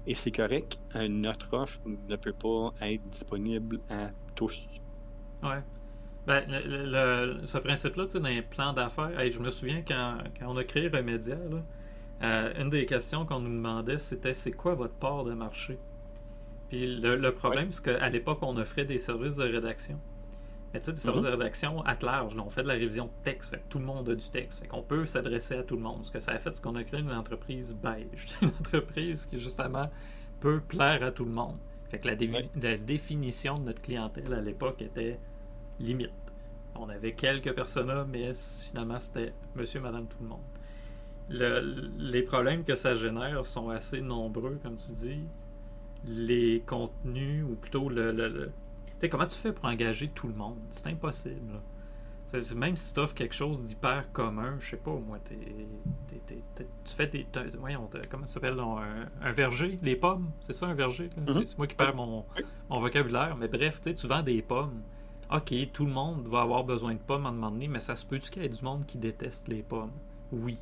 Et 0.07 0.15
c'est 0.15 0.33
correct. 0.33 0.79
Euh, 0.97 1.09
notre 1.09 1.53
offre 1.53 1.81
ne 1.87 2.17
peut 2.17 2.33
pas 2.33 2.73
être 2.83 3.03
disponible 3.11 3.81
à 3.91 4.11
tous. 4.35 4.69
Ouais. 5.43 5.63
Ben, 6.27 6.45
ce 7.45 7.59
principe-là, 7.59 8.05
dans 8.15 8.29
les 8.29 8.43
plans 8.43 8.73
d'affaires, 8.73 9.11
je 9.29 9.41
me 9.41 9.51
souviens 9.51 9.83
quand, 9.87 10.19
on 10.43 10.57
a 10.57 10.65
créé 10.65 10.89
Remedia, 10.89 11.37
euh, 12.23 12.53
une 12.61 12.71
des 12.71 12.87
questions 12.87 13.27
qu'on 13.27 13.41
nous 13.41 13.51
demandait, 13.51 13.99
c'était 13.99 14.35
c'est 14.35 14.53
quoi 14.53 14.75
votre 14.75 14.95
part 14.95 15.25
de 15.25 15.33
marché? 15.33 15.79
Puis 16.69 17.01
le, 17.01 17.31
problème, 17.33 17.73
c'est 17.73 17.85
qu'à 17.85 18.09
l'époque, 18.09 18.39
on 18.43 18.57
offrait 18.57 18.85
des 18.85 18.99
services 18.99 19.37
de 19.37 19.45
rédaction. 19.45 19.99
Mais 20.73 20.81
tu 20.81 20.87
sais, 20.87 20.93
des 20.93 21.01
services 21.01 21.23
de 21.23 21.29
mhm. 21.29 21.35
rédaction 21.35 21.83
à 21.83 21.97
large. 22.01 22.37
on 22.39 22.49
fait 22.49 22.63
de 22.63 22.69
la 22.69 22.75
révision 22.75 23.07
de 23.07 23.11
texte. 23.25 23.59
tout 23.69 23.79
le 23.79 23.85
monde 23.85 24.09
a 24.09 24.15
du 24.15 24.29
texte. 24.29 24.61
Fait 24.61 24.67
qu'on 24.67 24.83
peut 24.83 25.05
s'adresser 25.07 25.57
à 25.57 25.63
tout 25.63 25.77
le 25.77 25.83
monde. 25.83 26.05
Ce 26.05 26.11
que 26.11 26.21
ça 26.21 26.33
a 26.33 26.39
fait, 26.39 26.55
c'est 26.55 26.63
qu'on 26.63 26.77
a 26.77 26.85
créé 26.85 27.01
une 27.01 27.13
entreprise 27.13 27.75
beige. 27.75 28.27
une 28.43 28.49
entreprise 28.49 29.27
qui, 29.27 29.39
justement, 29.39 29.91
peut 30.41 30.61
plaire 30.61 31.03
à 31.03 31.11
tout 31.11 31.25
le 31.25 31.31
monde. 31.31 31.57
Fait 31.91 31.99
que 31.99 32.09
la, 32.09 32.17
la 32.63 32.79
définition 32.79 33.59
de 33.59 33.65
notre 33.65 33.83
clientèle 33.83 34.33
à 34.33 34.41
l'époque 34.41 34.81
était 34.81 35.19
limite. 35.79 36.11
On 36.75 36.89
avait 36.89 37.13
quelques 37.13 37.53
personas, 37.53 38.05
mais 38.05 38.33
finalement, 38.35 38.99
c'était 38.99 39.35
monsieur, 39.55 39.81
madame, 39.81 40.07
tout 40.07 40.17
le 40.23 40.29
monde. 40.29 40.41
les 41.99 42.23
problèmes 42.23 42.65
que 42.65 42.75
ça 42.75 42.95
génère 42.95 43.45
sont 43.45 43.69
assez 43.69 44.01
nombreux, 44.01 44.59
comme 44.63 44.77
tu 44.77 44.93
dis 44.93 45.23
les 46.07 46.63
contenus, 46.67 47.45
ou 47.45 47.55
plutôt 47.55 47.89
le. 47.89 48.51
Sais, 49.03 49.09
comment 49.09 49.27
tu 49.27 49.39
fais 49.39 49.53
pour 49.53 49.67
engager 49.67 50.09
tout 50.09 50.29
le 50.29 50.35
monde? 50.35 50.59
C'est 50.71 50.87
impossible. 50.89 51.61
Même 52.57 52.79
si 52.79 52.95
tu 52.95 53.01
offres 53.01 53.15
quelque 53.15 53.35
chose 53.35 53.63
d'hyper 53.63 54.11
commun, 54.13 54.57
je 54.59 54.71
sais 54.71 54.77
pas, 54.79 54.93
moi, 54.93 55.19
tu 55.27 55.35
fais 56.97 57.07
des. 57.07 57.27
Voyons, 57.59 57.91
comment 58.11 58.27
ça 58.27 58.35
s'appelle 58.35 58.59
un, 58.59 59.33
verger, 59.33 59.79
les 59.83 59.97
pommes, 59.97 60.31
c'est 60.41 60.55
ça 60.55 60.67
un 60.67 60.75
verger 60.75 61.11
mm-hmm. 61.21 61.47
C'est 61.47 61.59
moi 61.59 61.67
qui 61.67 61.75
perds 61.75 61.95
mon, 61.95 62.25
mon 62.71 62.81
vocabulaire, 62.81 63.37
mais 63.37 63.49
bref, 63.49 63.83
tu 63.83 64.07
vends 64.07 64.23
des 64.23 64.41
pommes. 64.41 64.81
Ok, 65.31 65.53
tout 65.73 65.85
le 65.85 65.93
monde 65.93 66.27
va 66.27 66.41
avoir 66.41 66.65
besoin 66.65 66.95
de 66.95 66.99
pommes 66.99 67.27
à 67.27 67.29
un 67.29 67.33
moment 67.33 67.51
donné, 67.51 67.69
mais 67.69 67.81
ça 67.81 67.97
se 67.97 68.07
peut-tu 68.07 68.31
qu'il 68.31 68.43
y 68.43 68.47
ait 68.47 68.51
du 68.51 68.63
monde 68.63 68.87
qui 68.87 68.97
déteste 68.97 69.49
les 69.49 69.63
pommes? 69.63 69.93
Oui. 70.31 70.59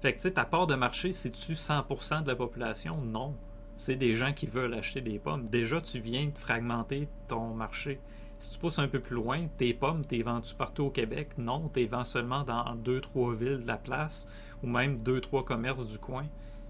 Fait 0.00 0.12
que, 0.12 0.18
tu 0.18 0.22
sais, 0.22 0.32
ta 0.32 0.44
part 0.44 0.66
de 0.66 0.74
marché, 0.74 1.12
c'est-tu 1.12 1.52
100% 1.52 2.22
de 2.22 2.28
la 2.28 2.36
population? 2.36 2.98
Non 3.02 3.34
c'est 3.76 3.96
des 3.96 4.14
gens 4.14 4.32
qui 4.32 4.46
veulent 4.46 4.74
acheter 4.74 5.00
des 5.00 5.18
pommes. 5.18 5.46
Déjà, 5.48 5.80
tu 5.80 6.00
viens 6.00 6.26
de 6.26 6.38
fragmenter 6.38 7.08
ton 7.28 7.54
marché. 7.54 8.00
Si 8.38 8.50
tu 8.50 8.58
pousses 8.58 8.78
un 8.78 8.88
peu 8.88 9.00
plus 9.00 9.16
loin, 9.16 9.46
tes 9.56 9.72
pommes, 9.72 10.04
t'es 10.04 10.22
vendu 10.22 10.54
partout 10.54 10.84
au 10.84 10.90
Québec. 10.90 11.30
Non, 11.38 11.68
t'es 11.68 11.86
vendu 11.86 12.08
seulement 12.08 12.44
dans 12.44 12.74
deux, 12.74 13.00
trois 13.00 13.34
villes 13.34 13.62
de 13.62 13.66
la 13.66 13.76
place 13.76 14.28
ou 14.62 14.66
même 14.66 14.98
deux, 14.98 15.20
trois 15.20 15.44
commerces 15.44 15.86
du 15.86 15.98
coin. 15.98 16.24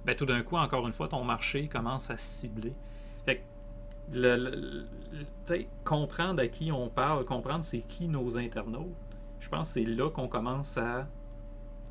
Ben, 0.04 0.14
tout 0.14 0.26
d'un 0.26 0.42
coup, 0.42 0.56
encore 0.56 0.86
une 0.86 0.92
fois, 0.92 1.08
ton 1.08 1.24
marché 1.24 1.68
commence 1.68 2.10
à 2.10 2.16
cibler. 2.16 2.74
Le, 4.12 4.84
comprendre 5.82 6.42
à 6.42 6.46
qui 6.46 6.70
on 6.70 6.90
parle, 6.90 7.24
comprendre 7.24 7.64
c'est 7.64 7.80
qui 7.80 8.06
nos 8.06 8.36
internautes, 8.36 8.92
je 9.40 9.48
pense 9.48 9.68
que 9.68 9.80
c'est 9.80 9.86
là 9.86 10.10
qu'on 10.10 10.28
commence 10.28 10.76
à 10.76 11.06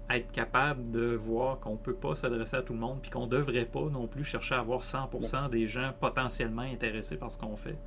être 0.09 0.31
capable 0.31 0.89
de 0.91 1.15
voir 1.15 1.59
qu'on 1.59 1.73
ne 1.73 1.77
peut 1.77 1.93
pas 1.93 2.15
s'adresser 2.15 2.57
à 2.57 2.61
tout 2.61 2.73
le 2.73 2.79
monde, 2.79 2.99
puis 3.01 3.09
qu'on 3.09 3.25
ne 3.25 3.31
devrait 3.31 3.65
pas 3.65 3.89
non 3.89 4.07
plus 4.07 4.23
chercher 4.23 4.55
à 4.55 4.59
avoir 4.59 4.81
100% 4.81 5.49
des 5.49 5.65
gens 5.65 5.93
potentiellement 5.99 6.61
intéressés 6.63 7.17
par 7.17 7.31
ce 7.31 7.37
qu'on 7.37 7.55
fait, 7.55 7.77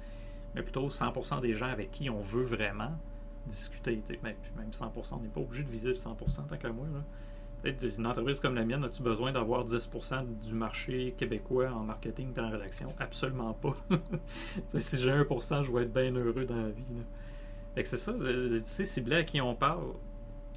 mais 0.55 0.62
plutôt 0.62 0.88
100% 0.88 1.40
des 1.40 1.55
gens 1.55 1.68
avec 1.68 1.90
qui 1.90 2.09
on 2.11 2.20
veut 2.20 2.42
vraiment 2.42 2.92
discuter. 3.46 4.02
Même, 4.22 4.35
100%, 4.72 5.14
on 5.14 5.18
n'est 5.20 5.29
pas 5.29 5.40
obligé 5.40 5.62
de 5.62 5.70
viser 5.70 5.90
le 5.90 5.94
100% 5.94 6.46
tant 6.48 6.57
qu'à 6.57 6.70
moi. 6.70 6.87
Une 7.64 8.07
entreprise 8.07 8.38
comme 8.38 8.55
la 8.55 8.64
mienne, 8.64 8.85
as-tu 8.85 9.02
besoin 9.02 9.33
d'avoir 9.33 9.64
10% 9.64 10.38
du 10.46 10.55
marché 10.55 11.14
québécois 11.16 11.70
en 11.70 11.83
marketing 11.83 12.33
et 12.37 12.40
en 12.40 12.50
rédaction? 12.50 12.94
Absolument 12.98 13.55
pas. 13.55 13.74
si 14.79 14.98
j'ai 14.98 15.11
1%, 15.11 15.64
je 15.64 15.72
vais 15.72 15.83
être 15.83 15.92
bien 15.92 16.14
heureux 16.14 16.44
dans 16.44 16.57
la 16.57 16.70
vie. 16.70 16.85
Fait 17.74 17.83
que 17.83 17.88
c'est 17.88 17.96
ça, 17.96 18.12
tu 18.12 18.61
sais, 18.64 18.85
ciblé 18.85 19.16
à 19.16 19.24
qui 19.24 19.40
on 19.40 19.55
parle, 19.55 19.85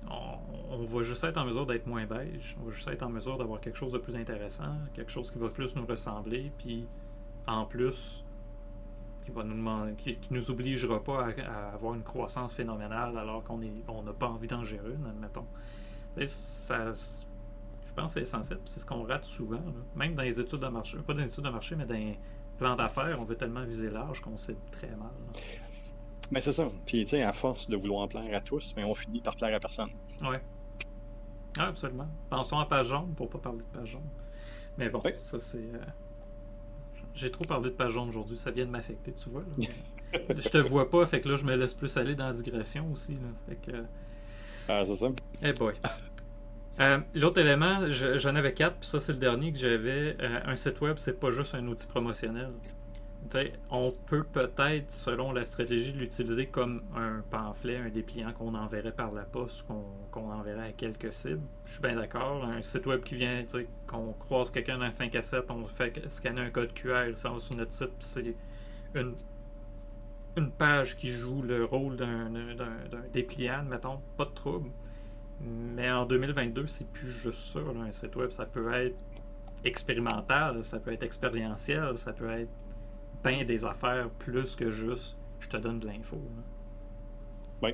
on, 0.07 0.85
va 0.85 1.03
juste 1.03 1.23
être 1.23 1.37
en 1.37 1.45
mesure 1.45 1.65
d'être 1.65 1.85
moins 1.85 2.05
beige, 2.05 2.55
on 2.61 2.65
va 2.65 2.71
juste 2.71 2.87
être 2.87 3.03
en 3.03 3.09
mesure 3.09 3.37
d'avoir 3.37 3.59
quelque 3.59 3.77
chose 3.77 3.91
de 3.91 3.97
plus 3.97 4.15
intéressant, 4.15 4.75
quelque 4.93 5.11
chose 5.11 5.31
qui 5.31 5.37
va 5.37 5.49
plus 5.49 5.75
nous 5.75 5.85
ressembler, 5.85 6.51
puis 6.57 6.87
en 7.47 7.65
plus, 7.65 8.23
qui 9.25 9.31
va 9.31 9.43
nous 9.43 9.95
qui, 9.95 10.17
nous 10.31 10.51
obligera 10.51 11.03
pas 11.03 11.29
à, 11.45 11.73
avoir 11.73 11.95
une 11.95 12.03
croissance 12.03 12.53
phénoménale 12.53 13.17
alors 13.17 13.43
qu'on 13.43 13.59
on 13.87 14.03
n'a 14.03 14.13
pas 14.13 14.27
envie 14.27 14.47
d'en 14.47 14.63
gérer 14.63 14.93
une, 14.93 15.05
admettons. 15.05 15.45
Ça, 16.25 16.91
je 16.93 17.93
pense 17.93 18.05
que 18.05 18.19
c'est 18.19 18.21
essentiel, 18.21 18.59
c'est 18.65 18.79
ce 18.79 18.85
qu'on 18.85 19.03
rate 19.03 19.25
souvent, 19.25 19.61
même 19.95 20.15
dans 20.15 20.23
les 20.23 20.39
études 20.39 20.59
de 20.59 20.67
marché, 20.67 20.97
pas 20.97 21.13
dans 21.13 21.21
les 21.21 21.31
études 21.31 21.43
de 21.43 21.49
marché, 21.49 21.75
mais 21.75 21.85
dans 21.85 21.93
les 21.93 22.17
plans 22.57 22.75
d'affaires, 22.75 23.19
on 23.19 23.23
veut 23.23 23.35
tellement 23.35 23.63
viser 23.63 23.89
large 23.89 24.21
qu'on 24.21 24.37
sait 24.37 24.57
très 24.71 24.89
mal. 24.95 25.11
Mais 26.31 26.41
c'est 26.41 26.51
ça. 26.51 26.67
Puis, 26.85 27.05
tu 27.05 27.11
sais, 27.11 27.23
à 27.23 27.33
force 27.33 27.69
de 27.69 27.75
vouloir 27.75 28.07
plaire 28.07 28.35
à 28.35 28.41
tous, 28.41 28.73
mais 28.75 28.83
on 28.83 28.93
finit 28.93 29.21
par 29.21 29.35
plaire 29.35 29.55
à 29.55 29.59
personne. 29.59 29.89
Ouais. 30.21 30.41
Ah, 31.57 31.67
absolument. 31.67 32.07
Pensons 32.29 32.59
à 32.59 32.65
page 32.65 32.87
jaune 32.87 33.13
pour 33.15 33.29
pas 33.29 33.39
parler 33.39 33.59
de 33.59 33.77
page 33.79 33.89
jaune. 33.89 34.07
Mais 34.77 34.89
bon, 34.89 35.01
ça, 35.13 35.39
c'est. 35.39 35.57
Euh, 35.57 35.79
j'ai 37.15 37.31
trop 37.31 37.43
parlé 37.43 37.69
de 37.69 37.75
page 37.75 37.93
jaune 37.93 38.09
aujourd'hui, 38.09 38.37
ça 38.37 38.51
vient 38.51 38.65
de 38.65 38.71
m'affecter, 38.71 39.11
tu 39.13 39.29
vois. 39.29 39.43
je 40.13 40.49
te 40.49 40.57
vois 40.57 40.89
pas, 40.89 41.05
fait 41.05 41.19
que 41.19 41.29
là, 41.29 41.35
je 41.35 41.43
me 41.43 41.55
laisse 41.55 41.73
plus 41.73 41.97
aller 41.97 42.15
dans 42.15 42.27
la 42.27 42.33
digression 42.33 42.89
aussi. 42.91 43.13
Là. 43.13 43.29
Fait 43.47 43.55
que... 43.55 43.77
Ah, 44.67 44.85
c'est 44.85 44.95
ça. 44.95 45.09
Eh 45.41 45.53
boy. 45.53 45.73
Euh, 46.79 46.99
l'autre 47.13 47.41
élément, 47.41 47.87
j'en 47.89 48.35
avais 48.35 48.53
quatre, 48.53 48.77
puis 48.77 48.87
ça, 48.87 48.99
c'est 48.99 49.11
le 49.11 49.17
dernier 49.17 49.51
que 49.51 49.57
j'avais. 49.57 50.15
Euh, 50.21 50.39
un 50.45 50.55
site 50.55 50.79
web, 50.79 50.95
c'est 50.97 51.19
pas 51.19 51.29
juste 51.29 51.55
un 51.55 51.67
outil 51.67 51.87
promotionnel 51.87 52.51
on 53.69 53.91
peut 54.07 54.23
peut-être, 54.31 54.91
selon 54.91 55.31
la 55.31 55.43
stratégie, 55.43 55.91
l'utiliser 55.91 56.47
comme 56.47 56.83
un 56.95 57.21
pamphlet, 57.29 57.77
un 57.77 57.89
dépliant 57.89 58.33
qu'on 58.33 58.55
enverrait 58.55 58.91
par 58.91 59.11
la 59.11 59.23
poste, 59.23 59.65
qu'on 60.11 60.31
enverrait 60.31 60.69
à 60.69 60.71
quelques 60.71 61.13
cibles. 61.13 61.41
Je 61.65 61.73
suis 61.73 61.81
bien 61.81 61.95
d'accord. 61.95 62.43
Un 62.43 62.61
site 62.61 62.85
web 62.85 63.03
qui 63.03 63.15
vient, 63.15 63.43
qu'on 63.87 64.13
croise 64.13 64.51
quelqu'un 64.51 64.77
dans 64.77 64.91
5 64.91 65.13
à 65.15 65.21
7, 65.21 65.45
on 65.49 65.67
fait 65.67 66.09
scanner 66.09 66.41
un 66.41 66.49
code 66.49 66.73
QR, 66.73 67.15
ça 67.15 67.29
va 67.29 67.39
sur 67.39 67.55
notre 67.55 67.73
site, 67.73 67.91
c'est 67.99 68.35
une, 68.95 69.15
une 70.35 70.51
page 70.51 70.97
qui 70.97 71.09
joue 71.11 71.41
le 71.41 71.65
rôle 71.65 71.95
d'un 71.97 72.31
dépliant, 73.13 73.63
mettons, 73.63 73.99
pas 74.17 74.25
de 74.25 74.31
trouble. 74.31 74.69
Mais 75.41 75.89
en 75.89 76.05
2022, 76.05 76.67
c'est 76.67 76.87
plus 76.89 77.11
juste 77.11 77.53
ça. 77.53 77.59
un 77.59 77.91
site 77.91 78.15
web, 78.15 78.31
ça 78.31 78.45
peut 78.45 78.73
être 78.73 78.97
expérimental, 79.63 80.63
ça 80.63 80.79
peut 80.79 80.91
être 80.91 81.03
expérientiel, 81.03 81.97
ça 81.97 82.13
peut 82.13 82.29
être 82.29 82.49
peint 83.21 83.43
des 83.43 83.65
affaires 83.65 84.09
plus 84.11 84.55
que 84.55 84.69
juste 84.69 85.17
je 85.39 85.47
te 85.47 85.57
donne 85.57 85.79
de 85.79 85.87
l'info. 85.87 86.17
Oui. 87.61 87.71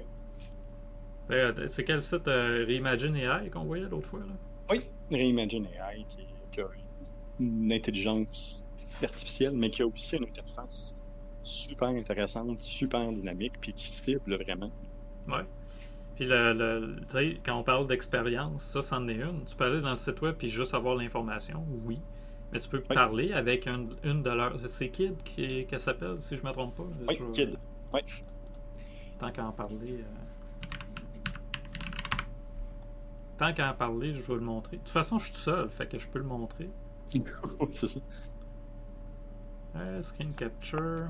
Ben, 1.28 1.68
c'est 1.68 1.84
quel 1.84 2.02
site 2.02 2.28
euh, 2.28 2.66
Reimagine 2.68 3.16
AI 3.16 3.50
qu'on 3.50 3.66
voyait 3.66 3.90
l'autre 3.90 4.08
fois? 4.08 4.20
Là? 4.20 4.34
Oui, 4.70 4.82
Reimagine 5.12 5.66
AI 5.66 6.06
qui, 6.52 6.62
a 6.62 6.66
une 7.40 7.72
intelligence 7.72 8.66
artificielle, 9.04 9.54
mais 9.56 9.70
qui 9.70 9.82
a 9.82 9.88
aussi 9.88 10.16
une 10.16 10.24
interface 10.24 10.96
super 11.42 11.90
intéressante, 11.90 12.60
super 12.60 13.12
dynamique, 13.12 13.54
puis 13.60 13.74
qui 13.74 13.94
cible 13.94 14.36
vraiment. 14.36 14.72
Oui. 15.28 15.42
Puis 16.16 16.26
le, 16.26 16.54
le 16.54 17.36
quand 17.44 17.60
on 17.60 17.64
parle 17.64 17.88
d'expérience, 17.88 18.64
ça, 18.64 18.82
c'en 18.82 19.08
est 19.08 19.16
une. 19.16 19.44
Tu 19.46 19.56
peux 19.56 19.66
aller 19.66 19.82
dans 19.82 19.90
le 19.90 19.96
site 19.96 20.22
web 20.22 20.36
puis 20.38 20.50
juste 20.50 20.74
avoir 20.74 20.96
l'information, 20.96 21.66
oui. 21.86 22.00
Mais 22.52 22.60
tu 22.60 22.70
peux 22.70 22.82
parler 22.82 23.34
avec 23.34 23.68
une 23.68 24.24
de 24.24 24.30
leurs. 24.30 24.58
C'est 24.68 24.90
Kid 24.90 25.16
qui 25.24 25.66
qu'elle 25.66 25.80
s'appelle, 25.80 26.18
si 26.20 26.38
je 26.38 26.44
ne 26.44 26.48
me 26.48 26.54
trompe 26.54 26.76
pas. 26.76 26.84
Oui, 27.08 27.20
Kid. 27.34 27.58
Oui. 27.94 28.02
Tant 29.20 29.32
qu'à 29.32 29.46
en 29.46 29.52
parler. 29.52 30.00
Euh, 30.00 30.04
tant 33.38 33.54
qu'à 33.54 33.72
en 33.72 33.74
parler, 33.74 34.14
je 34.14 34.22
vais 34.22 34.36
le 34.36 34.40
montrer. 34.42 34.78
De 34.78 34.82
toute 34.82 34.92
façon, 34.92 35.20
je 35.20 35.26
suis 35.26 35.34
tout 35.34 35.40
seul, 35.40 35.70
fait 35.70 35.88
que 35.88 36.00
je 36.00 36.08
peux 36.08 36.20
le 36.20 36.26
montrer. 36.26 36.70
c'est 37.72 37.88
ça. 37.88 38.00
Euh, 39.78 40.02
screen 40.02 40.34
capture. 40.34 41.08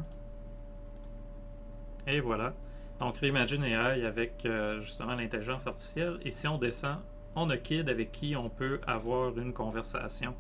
Et 2.08 2.20
voilà. 2.20 2.54
Donc, 3.00 3.18
Reimagine 3.18 3.64
AI 3.64 4.06
avec 4.06 4.46
euh, 4.46 4.80
justement 4.82 5.16
l'intelligence 5.16 5.68
artificielle. 5.68 6.20
Et 6.24 6.32
si 6.32 6.48
on 6.48 6.58
descend, 6.58 7.00
on 7.36 7.50
a 7.50 7.58
Kid 7.58 7.90
avec 7.90 8.12
qui 8.12 8.36
on 8.36 8.50
peut 8.50 8.80
avoir 8.88 9.38
une 9.38 9.54
conversation 9.54 10.34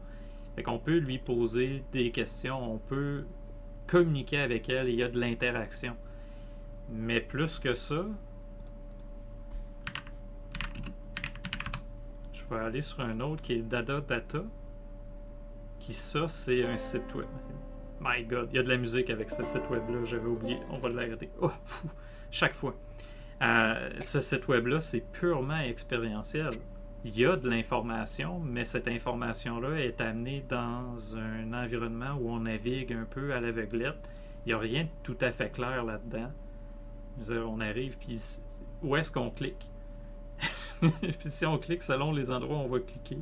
fait 0.55 0.63
qu'on 0.63 0.79
peut 0.79 0.97
lui 0.97 1.17
poser 1.17 1.83
des 1.91 2.11
questions, 2.11 2.73
on 2.73 2.77
peut 2.77 3.25
communiquer 3.87 4.39
avec 4.39 4.69
elle, 4.69 4.89
il 4.89 4.95
y 4.95 5.03
a 5.03 5.09
de 5.09 5.19
l'interaction. 5.19 5.95
Mais 6.89 7.19
plus 7.19 7.59
que 7.59 7.73
ça, 7.73 8.05
je 12.31 12.43
vais 12.49 12.61
aller 12.61 12.81
sur 12.81 13.01
un 13.01 13.19
autre 13.19 13.41
qui 13.41 13.53
est 13.53 13.61
Dada 13.61 14.01
Data. 14.01 14.43
Qui 15.79 15.93
ça, 15.93 16.27
c'est 16.27 16.65
un 16.65 16.77
site 16.77 17.13
web. 17.13 17.27
My 17.99 18.23
God, 18.23 18.49
il 18.51 18.55
y 18.55 18.59
a 18.59 18.63
de 18.63 18.69
la 18.69 18.77
musique 18.77 19.09
avec 19.09 19.29
ce 19.29 19.43
site 19.43 19.69
web-là, 19.69 20.03
j'avais 20.05 20.27
oublié. 20.27 20.59
On 20.69 20.77
va 20.77 20.89
l'arrêter. 20.89 21.29
Oh, 21.41 21.51
fou, 21.65 21.89
chaque 22.31 22.53
fois. 22.53 22.75
Euh, 23.41 23.89
ce 23.99 24.21
site 24.21 24.47
web-là, 24.47 24.79
c'est 24.79 25.01
purement 25.11 25.59
expérientiel 25.59 26.51
il 27.05 27.19
y 27.19 27.23
a 27.23 27.35
de 27.35 27.47
l'information, 27.47 28.39
mais 28.39 28.65
cette 28.65 28.87
information-là 28.87 29.79
est 29.79 30.01
amenée 30.01 30.43
dans 30.49 31.15
un 31.15 31.53
environnement 31.53 32.15
où 32.19 32.31
on 32.31 32.39
navigue 32.39 32.93
un 32.93 33.05
peu 33.05 33.31
à 33.31 33.39
l'aveuglette. 33.39 34.09
Il 34.43 34.49
n'y 34.49 34.53
a 34.53 34.57
rien 34.57 34.83
de 34.85 34.89
tout 35.03 35.17
à 35.21 35.31
fait 35.31 35.51
clair 35.51 35.83
là-dedans. 35.83 36.31
On 37.47 37.61
arrive, 37.61 37.99
puis 37.99 38.19
où 38.81 38.95
est-ce 38.95 39.11
qu'on 39.11 39.29
clique? 39.29 39.69
puis 40.81 41.29
si 41.29 41.45
on 41.45 41.59
clique 41.59 41.83
selon 41.83 42.11
les 42.11 42.31
endroits 42.31 42.57
où 42.57 42.61
on 42.61 42.67
va 42.67 42.79
cliquer, 42.79 43.19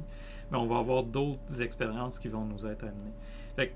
mais 0.50 0.58
on 0.58 0.65
va 0.65 0.78
avoir 0.78 1.04
d'autres 1.04 1.62
expériences 1.62 2.19
qui 2.19 2.30
vont 2.30 2.46
nous 2.46 2.65
être 2.65 2.86
amenées. 2.86 3.74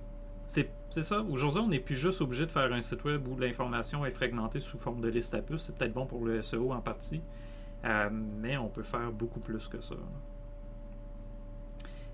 c'est, 0.47 0.69
ça. 1.01 1.21
Aujourd'hui, 1.29 1.59
on 1.59 1.67
n'est 1.67 1.79
plus 1.79 1.97
juste 1.97 2.21
obligé 2.21 2.45
de 2.45 2.51
faire 2.51 2.71
un 2.71 2.81
site 2.81 3.03
web 3.03 3.27
où 3.27 3.37
l'information 3.37 4.05
est 4.05 4.11
fragmentée 4.11 4.61
sous 4.61 4.79
forme 4.79 5.01
de 5.01 5.09
liste 5.09 5.35
à 5.35 5.41
puces. 5.41 5.63
C'est 5.63 5.75
peut-être 5.75 5.93
bon 5.93 6.05
pour 6.05 6.23
le 6.23 6.41
SEO 6.41 6.71
en 6.71 6.79
partie. 6.79 7.21
Euh, 7.87 8.09
mais 8.11 8.57
on 8.57 8.67
peut 8.67 8.83
faire 8.83 9.11
beaucoup 9.11 9.39
plus 9.39 9.67
que 9.67 9.79
ça. 9.81 9.95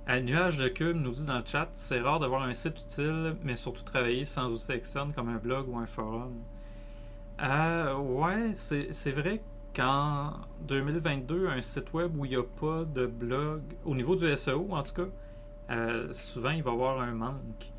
Un 0.06 0.22
nuage 0.22 0.58
de 0.58 0.68
cube 0.68 0.98
nous 0.98 1.12
dit 1.12 1.26
dans 1.26 1.38
le 1.38 1.46
chat 1.46 1.70
c'est 1.74 2.02
rare 2.02 2.20
d'avoir 2.20 2.44
un 2.44 2.54
site 2.54 2.82
utile, 2.82 3.36
mais 3.42 3.56
surtout 3.56 3.84
travailler 3.84 4.26
sans 4.26 4.52
outils 4.52 4.72
externe 4.74 5.14
comme 5.14 5.30
un 5.30 5.38
blog 5.38 5.70
ou 5.70 5.78
un 5.78 5.86
forum. 5.86 6.34
Euh, 7.42 7.96
ouais, 7.96 8.52
c'est 8.54 9.12
vrai 9.12 9.42
qu'en 9.74 10.34
2022, 10.68 11.48
un 11.48 11.62
site 11.62 11.94
web 11.94 12.16
où 12.18 12.26
il 12.26 12.32
n'y 12.32 12.38
a 12.38 12.44
pas 12.44 12.84
de 12.84 13.06
blog, 13.08 13.62
au 13.86 13.96
niveau 13.96 14.16
du 14.16 14.36
SEO 14.36 14.68
en 14.72 14.84
tout 14.84 14.94
cas, 14.94 15.08
euh, 15.72 16.12
souvent 16.12 16.52
il 16.52 16.64
va 16.64 16.72
y 16.72 16.74
avoir 16.74 17.02
un 17.02 17.14
manque. 17.14 17.72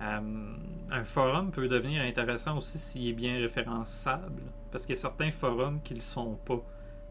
Euh, 0.00 0.20
un 0.92 1.04
forum 1.04 1.50
peut 1.50 1.66
devenir 1.66 2.02
intéressant 2.02 2.56
aussi 2.56 2.78
s'il 2.78 3.08
est 3.08 3.12
bien 3.12 3.34
référençable, 3.34 4.42
parce 4.70 4.86
qu'il 4.86 4.94
y 4.94 4.98
a 4.98 5.00
certains 5.00 5.32
forums 5.32 5.80
qui 5.82 5.94
ne 5.94 5.98
le 5.98 6.04
sont 6.04 6.38
pas. 6.44 6.62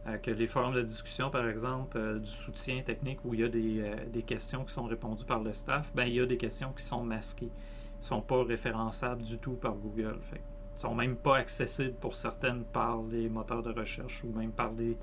Euh, 0.08 0.18
que 0.18 0.32
les 0.32 0.48
forums 0.48 0.74
de 0.74 0.82
discussion, 0.82 1.30
par 1.30 1.48
exemple, 1.48 1.98
euh, 1.98 2.20
du 2.20 2.30
soutien 2.30 2.82
technique 2.82 3.20
où 3.26 3.34
il 3.34 3.42
y 3.42 3.44
a 3.44 3.48
euh, 3.48 3.96
des, 4.08 4.24
questions 4.24 4.64
qui 4.64 4.74
sont 4.74 4.86
répondues 4.86 5.26
par 5.26 5.42
le 5.42 5.54
staff, 5.54 5.94
ben, 5.94 6.06
il 6.06 6.14
y 6.14 6.22
a 6.22 6.26
des 6.26 6.38
questions 6.38 6.72
qui 6.72 6.84
sont 6.84 7.04
masquées. 7.04 7.52
Ne 8.00 8.06
sont 8.06 8.22
pas 8.22 8.44
référençables 8.44 9.22
du 9.22 9.38
tout 9.38 9.54
par 9.54 9.74
Google. 9.74 10.18
Fait. 10.22 10.42
Sont 10.76 10.96
même 10.96 11.16
pas 11.16 11.38
accessibles 11.38 11.96
pour 11.96 12.16
certaines 12.16 12.64
par 12.64 13.02
les 13.02 13.28
moteurs 13.28 13.64
de 13.64 13.72
recherche 13.72 14.24
ou 14.24 14.32
même 14.38 14.52
par 14.52 14.72
des, 14.72 14.96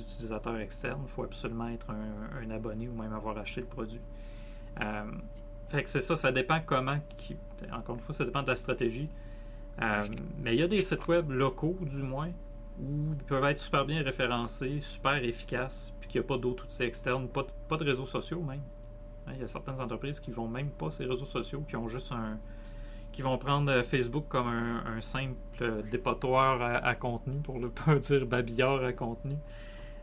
utilisateurs 0.00 0.58
externes. 0.58 1.02
Il 1.04 1.08
faut 1.08 1.24
absolument 1.24 1.68
être 1.68 1.90
un, 1.90 2.50
abonné 2.50 2.88
ou 2.88 2.94
même 2.94 3.12
avoir 3.12 3.38
acheté 3.38 3.60
le 3.60 3.66
produit. 3.66 4.00
fait 5.66 5.84
que 5.84 5.90
c'est 5.90 6.00
ça, 6.00 6.16
ça 6.16 6.32
dépend 6.32 6.60
comment. 6.64 6.98
encore 7.70 7.96
une 7.96 8.00
fois, 8.00 8.14
ça 8.14 8.24
dépend 8.24 8.42
de 8.42 8.48
la 8.48 8.56
stratégie. 8.56 9.10
mais 10.38 10.54
il 10.54 10.60
y 10.60 10.62
a 10.62 10.68
des 10.68 10.80
sites 10.80 11.06
web 11.06 11.30
locaux, 11.30 11.76
du 11.82 12.02
moins, 12.02 12.30
où 12.80 13.12
ils 13.12 13.24
peuvent 13.24 13.44
être 13.44 13.58
super 13.58 13.84
bien 13.84 14.02
référencés, 14.02 14.80
super 14.80 15.22
efficaces, 15.24 15.92
puis 16.00 16.08
qu'il 16.08 16.20
n'y 16.20 16.24
a 16.24 16.28
pas 16.28 16.38
d'autres 16.38 16.64
outils 16.64 16.82
externes, 16.82 17.28
pas 17.28 17.42
de, 17.42 17.48
pas 17.68 17.76
de 17.76 17.84
réseaux 17.84 18.06
sociaux 18.06 18.40
même. 18.40 18.62
Hein, 19.26 19.32
il 19.34 19.40
y 19.40 19.44
a 19.44 19.46
certaines 19.46 19.80
entreprises 19.80 20.20
qui 20.20 20.30
vont 20.30 20.48
même 20.48 20.70
pas 20.70 20.90
ces 20.90 21.04
réseaux 21.04 21.24
sociaux, 21.24 21.64
qui 21.68 21.76
ont 21.76 21.88
juste 21.88 22.12
un. 22.12 22.38
qui 23.12 23.22
vont 23.22 23.36
prendre 23.38 23.70
euh, 23.70 23.82
Facebook 23.82 24.26
comme 24.28 24.48
un, 24.48 25.00
simple 25.00 25.36
dépotoir 25.90 26.62
à, 26.84 26.94
contenu, 26.94 27.40
pour 27.40 27.58
ne 27.58 27.68
pas 27.68 27.94
dire 27.98 28.26
babillard 28.26 28.82
à 28.84 28.92
contenu. 28.92 29.36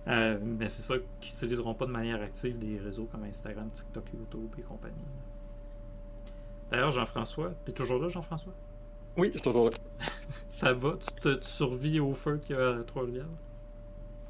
Euh, 0.07 0.37
mais 0.43 0.69
c'est 0.69 0.83
ça, 0.83 0.95
qui 1.19 1.31
n'utiliseront 1.31 1.73
pas 1.73 1.85
de 1.85 1.91
manière 1.91 2.21
active 2.21 2.59
des 2.59 2.77
réseaux 2.77 3.07
comme 3.11 3.23
Instagram, 3.23 3.69
TikTok, 3.71 4.03
YouTube 4.13 4.53
et 4.59 4.61
compagnie. 4.61 4.93
D'ailleurs, 6.69 6.91
Jean-François, 6.91 7.53
tu 7.63 7.71
es 7.71 7.73
toujours 7.73 7.99
là, 7.99 8.09
Jean-François? 8.09 8.53
Oui, 9.17 9.27
je 9.27 9.33
suis 9.33 9.41
toujours 9.41 9.65
là. 9.65 9.71
Ça 10.47 10.73
va? 10.73 10.95
Tu, 10.99 11.21
te, 11.21 11.45
survis 11.45 11.99
au 11.99 12.13
feu 12.13 12.37
qu'il 12.37 12.55
y 12.55 12.59
a 12.59 12.77
à 12.77 12.83
Trois-Rivières? 12.83 13.25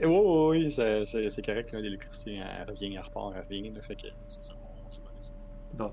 Oui, 0.01 0.07
oui, 0.07 0.65
oui, 0.67 0.71
c'est 0.71 1.45
correct. 1.45 1.71
L'électricité, 1.73 2.39
elle 2.39 2.69
revient, 2.69 2.93
elle 2.93 3.01
repart, 3.01 3.33
elle 3.35 3.43
revient. 3.43 3.71
Là, 3.71 3.81
fait 3.81 3.95
que 3.95 4.07
c'est 4.27 4.45
ça. 4.45 4.53
Bon. 5.73 5.91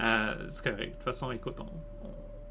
Euh, 0.00 0.34
c'est 0.48 0.64
correct. 0.64 0.90
De 0.90 0.94
toute 0.94 1.02
façon, 1.02 1.30
écoute, 1.30 1.58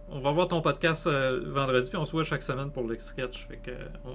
on, 0.10 0.20
va 0.20 0.32
voir 0.32 0.48
ton 0.48 0.62
podcast 0.62 1.08
euh, 1.08 1.42
vendredi, 1.46 1.90
puis 1.90 1.98
on 1.98 2.06
se 2.06 2.12
voit 2.12 2.24
chaque 2.24 2.42
semaine 2.42 2.72
pour 2.72 2.84
le 2.84 2.98
sketch. 2.98 3.48
Fait 3.48 3.58
que, 3.58 3.72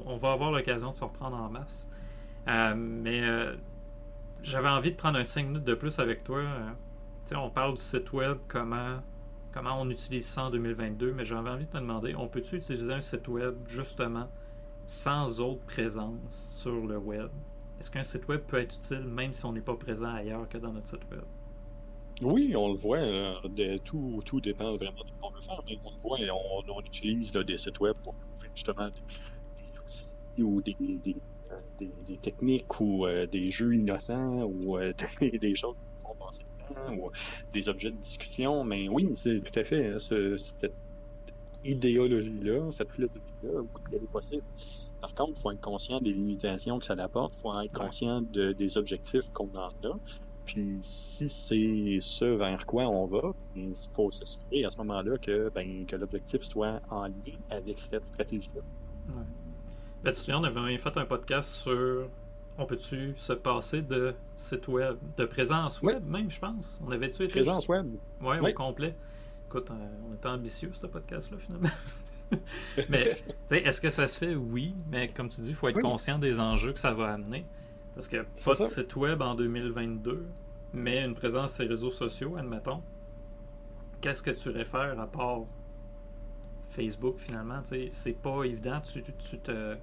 on, 0.07 0.17
va 0.17 0.33
avoir 0.33 0.51
l'occasion 0.51 0.91
de 0.91 0.97
se 0.97 1.05
reprendre 1.05 1.37
en 1.37 1.51
masse. 1.51 1.91
Euh, 2.49 2.75
mais 2.77 3.23
j'avais 4.43 4.69
envie 4.69 4.93
de 4.93 4.97
prendre 4.97 5.19
un 5.19 5.25
5 5.25 5.47
minutes 5.47 5.65
de 5.65 5.75
plus 5.75 5.99
avec 5.99 6.25
toi. 6.25 6.43
on 7.35 7.51
parle 7.51 7.75
du 7.75 7.83
site 7.83 8.13
web, 8.13 8.39
comment, 8.49 9.03
comment 9.53 9.81
on 9.81 9.89
utilise 9.91 10.27
ça 10.27 10.45
en 10.45 10.51
2022, 10.51 11.13
mais 11.13 11.25
j'avais 11.25 11.51
envie 11.51 11.67
de 11.67 11.71
te 11.71 11.79
demander, 11.79 12.15
on 12.15 12.29
peut-tu 12.29 12.57
utiliser 12.57 12.93
un 12.93 13.01
site 13.01 13.29
web 13.29 13.55
justement 13.67 14.29
sans 14.87 15.41
autre 15.41 15.61
présence 15.67 16.59
sur 16.61 16.87
le 16.87 16.99
web? 16.99 17.29
Est-ce 17.81 17.91
qu'un 17.91 18.03
site 18.03 18.27
web 18.29 18.41
peut 18.41 18.59
être 18.59 18.75
utile 18.75 19.05
même 19.05 19.33
si 19.33 19.45
on 19.45 19.53
n'est 19.53 19.61
pas 19.61 19.77
présent 19.77 20.13
ailleurs 20.13 20.49
que 20.49 20.59
dans 20.59 20.73
notre 20.73 20.89
site 20.89 21.11
web? 21.11 21.23
Oui, 22.23 22.55
on 22.57 22.69
le 22.69 22.75
voit. 22.75 22.99
de, 22.99 23.79
tout, 23.79 24.21
tout 24.25 24.41
dépend 24.41 24.77
vraiment 24.77 25.05
de 25.05 25.09
ce 25.09 25.21
qu'on 25.21 25.31
veut 25.31 25.41
faire, 25.41 25.63
mais 25.69 25.79
on 25.85 25.91
le 25.91 25.97
voit 25.99 26.21
et 26.21 26.31
on, 26.31 26.81
utilise 26.81 27.33
des 27.33 27.57
sites 27.57 27.79
web 27.81 27.95
pour 28.03 28.15
faire 28.41 28.51
justement 28.55 28.89
des, 28.89 29.79
outils 29.79 30.43
ou 30.43 30.61
des, 30.63 30.77
des, 30.79 31.17
des, 31.79 32.17
techniques 32.17 32.81
ou 32.81 33.07
euh, 33.07 33.27
des 33.27 33.51
jeux 33.51 33.75
innocents 33.75 34.43
ou 34.45 34.79
euh, 34.79 34.93
des, 35.21 35.55
choses 35.55 35.77
qui 35.77 36.03
font 36.03 36.15
passer 36.15 36.43
le 36.43 36.58
temps 36.58 36.58
ou 36.93 37.11
des 37.53 37.69
objets 37.69 37.91
de 37.91 37.97
discussion. 37.97 38.65
Mais 38.65 38.89
oui, 38.89 39.11
c'est 39.15 39.41
tout 39.41 39.59
à 39.59 39.65
fait 39.65 39.93
hein, 39.93 39.99
cette 39.99 40.73
idéologie-là, 41.65 42.71
cette 42.71 42.91
philosophie-là, 42.93 43.63
elle 43.93 43.97
est 43.97 44.13
possible. 44.13 44.43
Par 45.01 45.15
contre, 45.15 45.33
il 45.37 45.41
faut 45.41 45.53
être 45.53 45.61
conscient 45.61 46.01
des 46.01 46.13
limitations 46.13 46.79
que 46.79 46.87
ça 46.87 46.95
apporte, 46.95 47.35
il 47.37 47.41
faut 47.41 47.61
être 47.61 47.73
conscient 47.73 48.23
de, 48.23 48.53
des 48.53 48.79
objectifs 48.79 49.31
qu'on 49.33 49.49
en 49.55 49.69
a. 49.69 49.99
Puis 50.47 50.79
si 50.81 51.29
c'est 51.29 51.99
ce 52.01 52.25
vers 52.25 52.65
quoi 52.65 52.85
on 52.85 53.07
va, 53.07 53.35
il 53.55 53.75
faut 53.93 54.11
s'assurer 54.11 54.65
à 54.65 54.71
ce 54.71 54.79
moment-là 54.79 55.19
que, 55.19 55.51
ben, 55.55 55.85
que 55.87 55.95
l'objectif 55.95 56.43
soit 56.43 56.81
en 56.91 57.05
lien 57.05 57.37
avec 57.51 57.79
cette 57.79 58.07
stratégie-là. 58.09 58.63
Ouais. 59.09 59.25
Ben, 60.03 60.13
tu 60.13 60.33
on 60.33 60.45
avait 60.45 60.79
fait 60.79 60.97
un 60.97 61.05
podcast 61.05 61.51
sur 61.51 62.09
on 62.59 62.67
peut-tu 62.67 63.15
se 63.17 63.33
passer 63.33 63.83
de 63.83 64.15
site 64.37 64.69
web, 64.69 64.97
de 65.17 65.25
présence 65.25 65.81
web 65.81 66.05
même, 66.05 66.31
je 66.31 66.41
pense? 66.41 66.81
On 66.85 66.91
avait-tu 66.91 67.23
été. 67.23 67.33
Présence 67.33 67.69
web. 67.69 67.87
Ouais, 68.21 68.41
au 68.41 68.53
complet. 68.53 68.95
Écoute, 69.47 69.71
on 69.71 70.15
était 70.15 70.29
ambitieux, 70.29 70.71
ce 70.73 70.87
podcast-là, 70.87 71.39
finalement. 71.39 71.71
mais, 72.91 73.07
est-ce 73.51 73.81
que 73.81 73.91
ça 73.91 74.07
se 74.09 74.19
fait? 74.19 74.35
Oui, 74.35 74.75
mais 74.91 75.09
comme 75.09 75.29
tu 75.29 75.41
dis, 75.41 75.51
il 75.51 75.55
faut 75.55 75.69
être 75.69 75.81
conscient 75.81 76.19
des 76.19 76.41
enjeux 76.41 76.73
que 76.73 76.81
ça 76.81 76.93
va 76.93 77.13
amener. 77.13 77.47
Parce 77.95 78.09
que 78.09 78.27
pas 78.45 78.55
de 78.55 78.69
site 78.69 78.97
web 78.97 79.23
en 79.23 79.35
2022, 79.35 80.27
mais 80.75 81.05
une 81.05 81.15
présence 81.15 81.55
sur 81.55 81.65
les 81.65 81.71
réseaux 81.71 81.91
sociaux, 81.91 82.37
admettons. 82.37 82.83
Qu'est-ce 84.01 84.23
que 84.23 84.31
tu 84.31 84.51
réfères 84.51 85.01
à 85.01 85.07
part 85.07 85.45
Facebook 86.69 87.19
finalement? 87.19 87.61
C'est 87.91 88.13
pas 88.13 88.45
évident. 88.45 88.81
Tu, 88.81 89.03
te. 89.03 89.77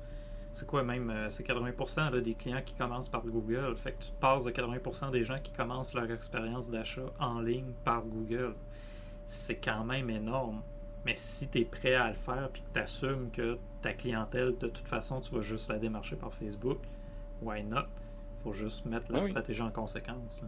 C'est 0.55 0.65
quoi 0.65 0.83
même? 0.83 1.09
Euh, 1.09 1.29
c'est 1.29 1.45
80% 1.45 2.11
là, 2.11 2.21
des 2.21 2.33
clients 2.33 2.61
qui 2.65 2.75
commencent 2.75 3.09
par 3.09 3.25
Google. 3.25 3.75
Fait 3.75 3.91
que 3.91 4.01
tu 4.01 4.11
te 4.11 4.19
passes 4.21 4.45
de 4.45 4.51
80% 4.51 5.11
des 5.11 5.25
gens 5.25 5.37
qui 5.37 5.51
commencent 5.51 5.93
leur 5.93 6.09
expérience 6.09 6.69
d'achat 6.69 7.11
en 7.19 7.41
ligne 7.41 7.73
par 7.83 8.03
Google. 8.05 8.55
C'est 9.27 9.57
quand 9.57 9.83
même 9.83 10.09
énorme. 10.09 10.61
Mais 11.05 11.17
si 11.17 11.49
tu 11.49 11.59
es 11.59 11.65
prêt 11.65 11.95
à 11.95 12.07
le 12.07 12.15
faire 12.15 12.49
puis 12.53 12.61
que 12.61 12.73
tu 12.73 12.79
assumes 12.79 13.31
que 13.31 13.57
ta 13.81 13.91
clientèle, 13.91 14.57
de 14.57 14.67
toute 14.67 14.87
façon, 14.87 15.19
tu 15.19 15.35
vas 15.35 15.41
juste 15.41 15.67
la 15.67 15.77
démarcher 15.77 16.15
par 16.15 16.33
Facebook, 16.33 16.79
why 17.41 17.61
not? 17.61 17.87
faut 18.41 18.53
juste 18.53 18.85
mettre 18.85 19.11
la 19.11 19.19
ah 19.19 19.27
stratégie 19.27 19.61
en 19.61 19.71
conséquence. 19.71 20.41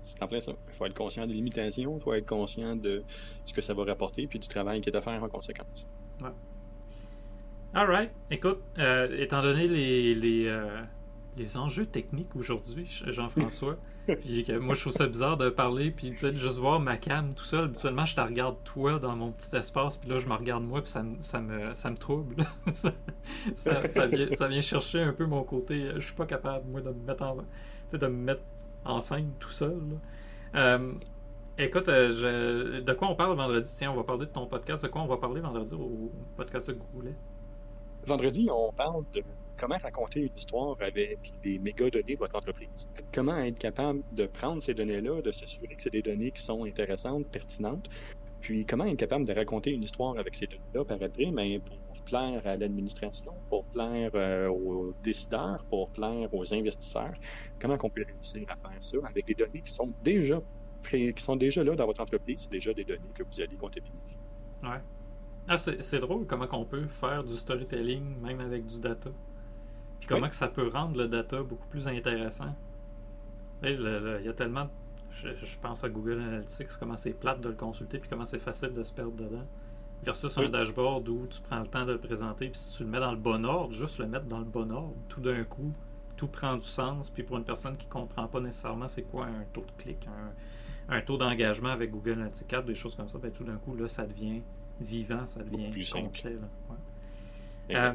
C'est 0.00 0.22
en 0.22 0.26
plein 0.26 0.40
ça. 0.40 0.52
Il 0.68 0.72
faut 0.72 0.86
être 0.86 0.94
conscient 0.94 1.26
des 1.26 1.34
limitations, 1.34 1.98
il 1.98 2.00
faut 2.00 2.14
être 2.14 2.26
conscient 2.26 2.76
de 2.76 3.02
ce 3.44 3.52
que 3.52 3.60
ça 3.60 3.74
va 3.74 3.84
rapporter, 3.84 4.26
puis 4.26 4.38
du 4.38 4.48
travail 4.48 4.80
qui 4.80 4.88
est 4.88 4.96
à 4.96 5.02
faire 5.02 5.22
en 5.22 5.28
conséquence. 5.28 5.86
Ouais. 6.22 6.30
Alright. 7.74 8.10
Écoute, 8.30 8.62
euh, 8.78 9.08
étant 9.18 9.42
donné 9.42 9.68
les, 9.68 10.14
les, 10.14 10.46
euh, 10.46 10.80
les 11.36 11.56
enjeux 11.58 11.86
techniques 11.86 12.34
aujourd'hui, 12.34 12.86
Jean-François. 13.06 13.76
puis 14.06 14.46
moi, 14.60 14.74
je 14.74 14.80
trouve 14.80 14.92
ça 14.92 15.06
bizarre 15.06 15.36
de 15.36 15.50
parler, 15.50 15.90
puis 15.90 16.10
juste 16.10 16.58
voir 16.58 16.80
ma 16.80 16.96
cam 16.96 17.32
tout 17.34 17.44
seul. 17.44 17.64
Habituellement, 17.64 18.06
je 18.06 18.16
te 18.16 18.20
regarde 18.20 18.56
toi 18.64 18.98
dans 18.98 19.14
mon 19.14 19.32
petit 19.32 19.54
espace, 19.54 19.98
puis 19.98 20.08
là, 20.08 20.18
je 20.18 20.26
me 20.26 20.34
regarde 20.34 20.64
moi, 20.64 20.80
puis 20.80 20.90
ça, 20.90 21.04
ça, 21.20 21.40
me, 21.40 21.74
ça 21.74 21.90
me 21.90 21.96
trouble. 21.96 22.36
ça, 23.54 24.06
vient, 24.06 24.60
chercher 24.60 25.00
un 25.00 25.12
peu 25.12 25.26
mon 25.26 25.42
côté. 25.42 25.90
Je 25.96 26.00
suis 26.00 26.14
pas 26.14 26.26
capable, 26.26 26.66
moi, 26.70 26.80
de 26.80 26.90
me 26.90 27.06
mettre 27.06 27.24
en, 27.24 27.36
de 27.92 28.06
me 28.06 28.08
mettre 28.08 28.42
en 28.84 29.00
scène 29.00 29.32
tout 29.38 29.50
seul. 29.50 29.98
Euh, 30.54 30.92
écoute, 31.58 31.88
euh, 31.88 32.80
de 32.80 32.92
quoi 32.92 33.08
on 33.08 33.14
parle 33.14 33.36
vendredi? 33.36 33.70
Tiens, 33.76 33.92
on 33.92 33.96
va 33.96 34.04
parler 34.04 34.26
de 34.26 34.30
ton 34.30 34.46
podcast. 34.46 34.84
De 34.84 34.88
quoi 34.88 35.02
on 35.02 35.06
va 35.06 35.18
parler 35.18 35.40
vendredi 35.40 35.74
au 35.74 36.10
podcast 36.36 36.70
de 36.70 36.78
Goulet? 36.94 37.14
Vendredi, 38.06 38.46
on 38.52 38.70
parle 38.72 39.04
de 39.14 39.24
comment 39.56 39.78
raconter 39.82 40.20
une 40.20 40.36
histoire 40.36 40.76
avec 40.80 41.32
les 41.42 41.58
méga 41.58 41.90
données 41.90 42.14
de 42.14 42.18
votre 42.18 42.36
entreprise. 42.36 42.88
Comment 43.12 43.36
être 43.38 43.58
capable 43.58 44.00
de 44.12 44.26
prendre 44.26 44.62
ces 44.62 44.74
données-là, 44.74 45.22
de 45.22 45.32
s'assurer 45.32 45.74
que 45.74 45.82
c'est 45.82 45.90
des 45.90 46.02
données 46.02 46.30
qui 46.30 46.40
sont 46.42 46.64
intéressantes, 46.64 47.26
pertinentes. 47.28 47.88
Puis 48.40 48.64
comment 48.64 48.84
être 48.84 48.96
capable 48.96 49.24
de 49.24 49.32
raconter 49.32 49.72
une 49.72 49.82
histoire 49.82 50.16
avec 50.18 50.36
ces 50.36 50.46
données-là 50.46 50.84
par 50.84 51.02
après, 51.02 51.32
mais 51.32 51.58
pour 51.58 51.78
plaire 52.04 52.46
à 52.46 52.56
l'administration, 52.56 53.32
pour 53.48 53.64
plaire 53.66 54.12
euh, 54.14 54.48
aux 54.50 54.94
décideurs, 55.02 55.64
pour 55.68 55.90
plaire 55.90 56.32
aux 56.32 56.54
investisseurs? 56.54 57.14
Comment 57.58 57.76
on 57.82 57.90
peut 57.90 58.04
réussir 58.06 58.44
à 58.48 58.54
faire 58.54 58.78
ça 58.82 58.98
avec 59.08 59.26
des 59.26 59.34
données 59.34 59.62
qui 59.62 59.72
sont 59.72 59.92
déjà 60.02 60.40
qui 60.88 61.12
sont 61.18 61.34
déjà 61.34 61.64
là 61.64 61.74
dans 61.74 61.86
votre 61.86 62.00
entreprise, 62.00 62.48
déjà 62.48 62.72
des 62.72 62.84
données 62.84 63.10
que 63.12 63.24
vous 63.24 63.40
allez 63.40 63.56
comptabiliser? 63.56 64.16
Ouais. 64.62 64.78
Ah, 65.48 65.56
c'est 65.56 65.98
drôle 66.00 66.26
comment 66.26 66.46
on 66.52 66.64
peut 66.64 66.86
faire 66.88 67.22
du 67.22 67.36
storytelling 67.36 68.20
même 68.20 68.40
avec 68.40 68.66
du 68.66 68.80
data. 68.80 69.10
Puis 70.00 70.08
comment 70.08 70.28
que 70.28 70.34
ça 70.34 70.48
peut 70.48 70.68
rendre 70.68 70.96
le 70.96 71.06
data 71.06 71.42
beaucoup 71.42 71.68
plus 71.68 71.86
intéressant. 71.86 72.54
Il 73.62 74.22
y 74.24 74.28
a 74.28 74.32
tellement. 74.32 74.68
Je, 75.12 75.56
pense 75.62 75.82
à 75.82 75.88
Google 75.88 76.20
Analytics, 76.20 76.76
comment 76.78 76.96
c'est 76.96 77.12
plate 77.12 77.40
de 77.40 77.48
le 77.48 77.54
consulter, 77.54 77.98
puis 77.98 78.10
comment 78.10 78.26
c'est 78.26 78.38
facile 78.38 78.74
de 78.74 78.82
se 78.82 78.92
perdre 78.92 79.12
dedans. 79.12 79.46
Versus 80.02 80.36
un 80.36 80.48
dashboard 80.50 81.08
où 81.08 81.26
tu 81.26 81.40
prends 81.40 81.60
le 81.60 81.66
temps 81.66 81.86
de 81.86 81.92
le 81.92 81.98
présenter, 81.98 82.50
puis 82.50 82.58
si 82.58 82.76
tu 82.76 82.84
le 82.84 82.90
mets 82.90 83.00
dans 83.00 83.12
le 83.12 83.16
bon 83.16 83.42
ordre, 83.46 83.72
juste 83.72 83.98
le 83.98 84.06
mettre 84.06 84.26
dans 84.26 84.40
le 84.40 84.44
bon 84.44 84.70
ordre, 84.70 84.94
tout 85.08 85.22
d'un 85.22 85.42
coup, 85.44 85.72
tout 86.18 86.28
prend 86.28 86.56
du 86.56 86.66
sens. 86.66 87.08
Puis 87.08 87.22
pour 87.22 87.38
une 87.38 87.44
personne 87.44 87.78
qui 87.78 87.86
ne 87.86 87.92
comprend 87.92 88.28
pas 88.28 88.40
nécessairement 88.40 88.88
c'est 88.88 89.04
quoi 89.04 89.24
un 89.24 89.44
taux 89.54 89.64
de 89.64 89.82
clic, 89.82 90.06
un, 90.90 91.00
taux 91.00 91.16
d'engagement 91.16 91.70
avec 91.70 91.92
Google 91.92 92.12
Analytics, 92.12 92.54
des 92.66 92.74
choses 92.74 92.94
comme 92.94 93.08
ça, 93.08 93.18
ben, 93.18 93.30
tout 93.30 93.44
d'un 93.44 93.56
coup, 93.56 93.74
là, 93.74 93.88
ça 93.88 94.06
devient 94.06 94.42
vivant, 94.80 95.26
ça 95.26 95.42
devient 95.42 95.90
concret. 95.90 96.36
Là. 97.68 97.94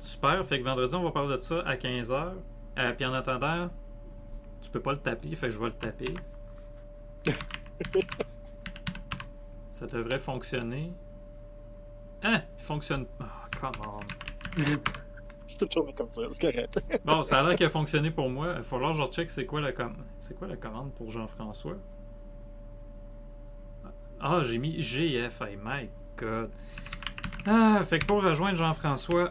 Super. 0.00 0.44
Fait 0.44 0.58
que 0.58 0.64
vendredi, 0.64 0.94
on 0.94 1.02
va 1.02 1.10
parler 1.10 1.36
de 1.36 1.42
ça 1.42 1.60
à 1.60 1.76
15h. 1.76 2.34
Euh, 2.78 2.92
puis 2.92 3.04
en 3.04 3.12
attendant, 3.12 3.68
tu 4.62 4.70
peux 4.70 4.80
pas 4.80 4.92
le 4.92 4.98
taper, 4.98 5.34
fait 5.36 5.48
que 5.48 5.52
je 5.52 5.58
vais 5.58 5.66
le 5.66 5.72
taper. 5.72 6.14
ça 9.70 9.86
devrait 9.86 10.18
fonctionner. 10.18 10.92
Hein? 12.22 12.42
Il 12.58 12.62
fonctionne. 12.62 13.06
Oh, 13.20 13.24
come 13.60 13.72
on. 13.86 14.00
je 15.46 15.56
peux 15.56 15.66
tourner 15.66 15.92
comme 15.92 16.10
ça, 16.10 16.22
c'est 16.32 16.40
correct. 16.40 16.82
bon, 17.04 17.22
ça 17.22 17.40
a 17.40 17.42
l'air 17.42 17.56
qu'il 17.56 17.66
a 17.66 17.70
fonctionné 17.70 18.10
pour 18.10 18.30
moi. 18.30 18.48
Il 18.48 18.56
va 18.56 18.62
falloir 18.62 18.92
que 18.92 18.98
je 18.98 19.04
check 19.10 19.30
c'est 19.30 19.46
quoi 19.46 19.60
la 19.60 19.72
commande. 19.72 20.04
C'est 20.18 20.38
quoi 20.38 20.48
la 20.48 20.56
commande 20.56 20.92
pour 20.94 21.10
Jean-François? 21.10 21.76
Ah, 24.20 24.42
j'ai 24.42 24.58
mis 24.58 24.80
GF. 24.80 25.40
my 25.62 25.88
Ah, 27.46 27.82
fait 27.84 27.98
que 27.98 28.06
pour 28.06 28.22
rejoindre 28.22 28.56
Jean-François, 28.56 29.30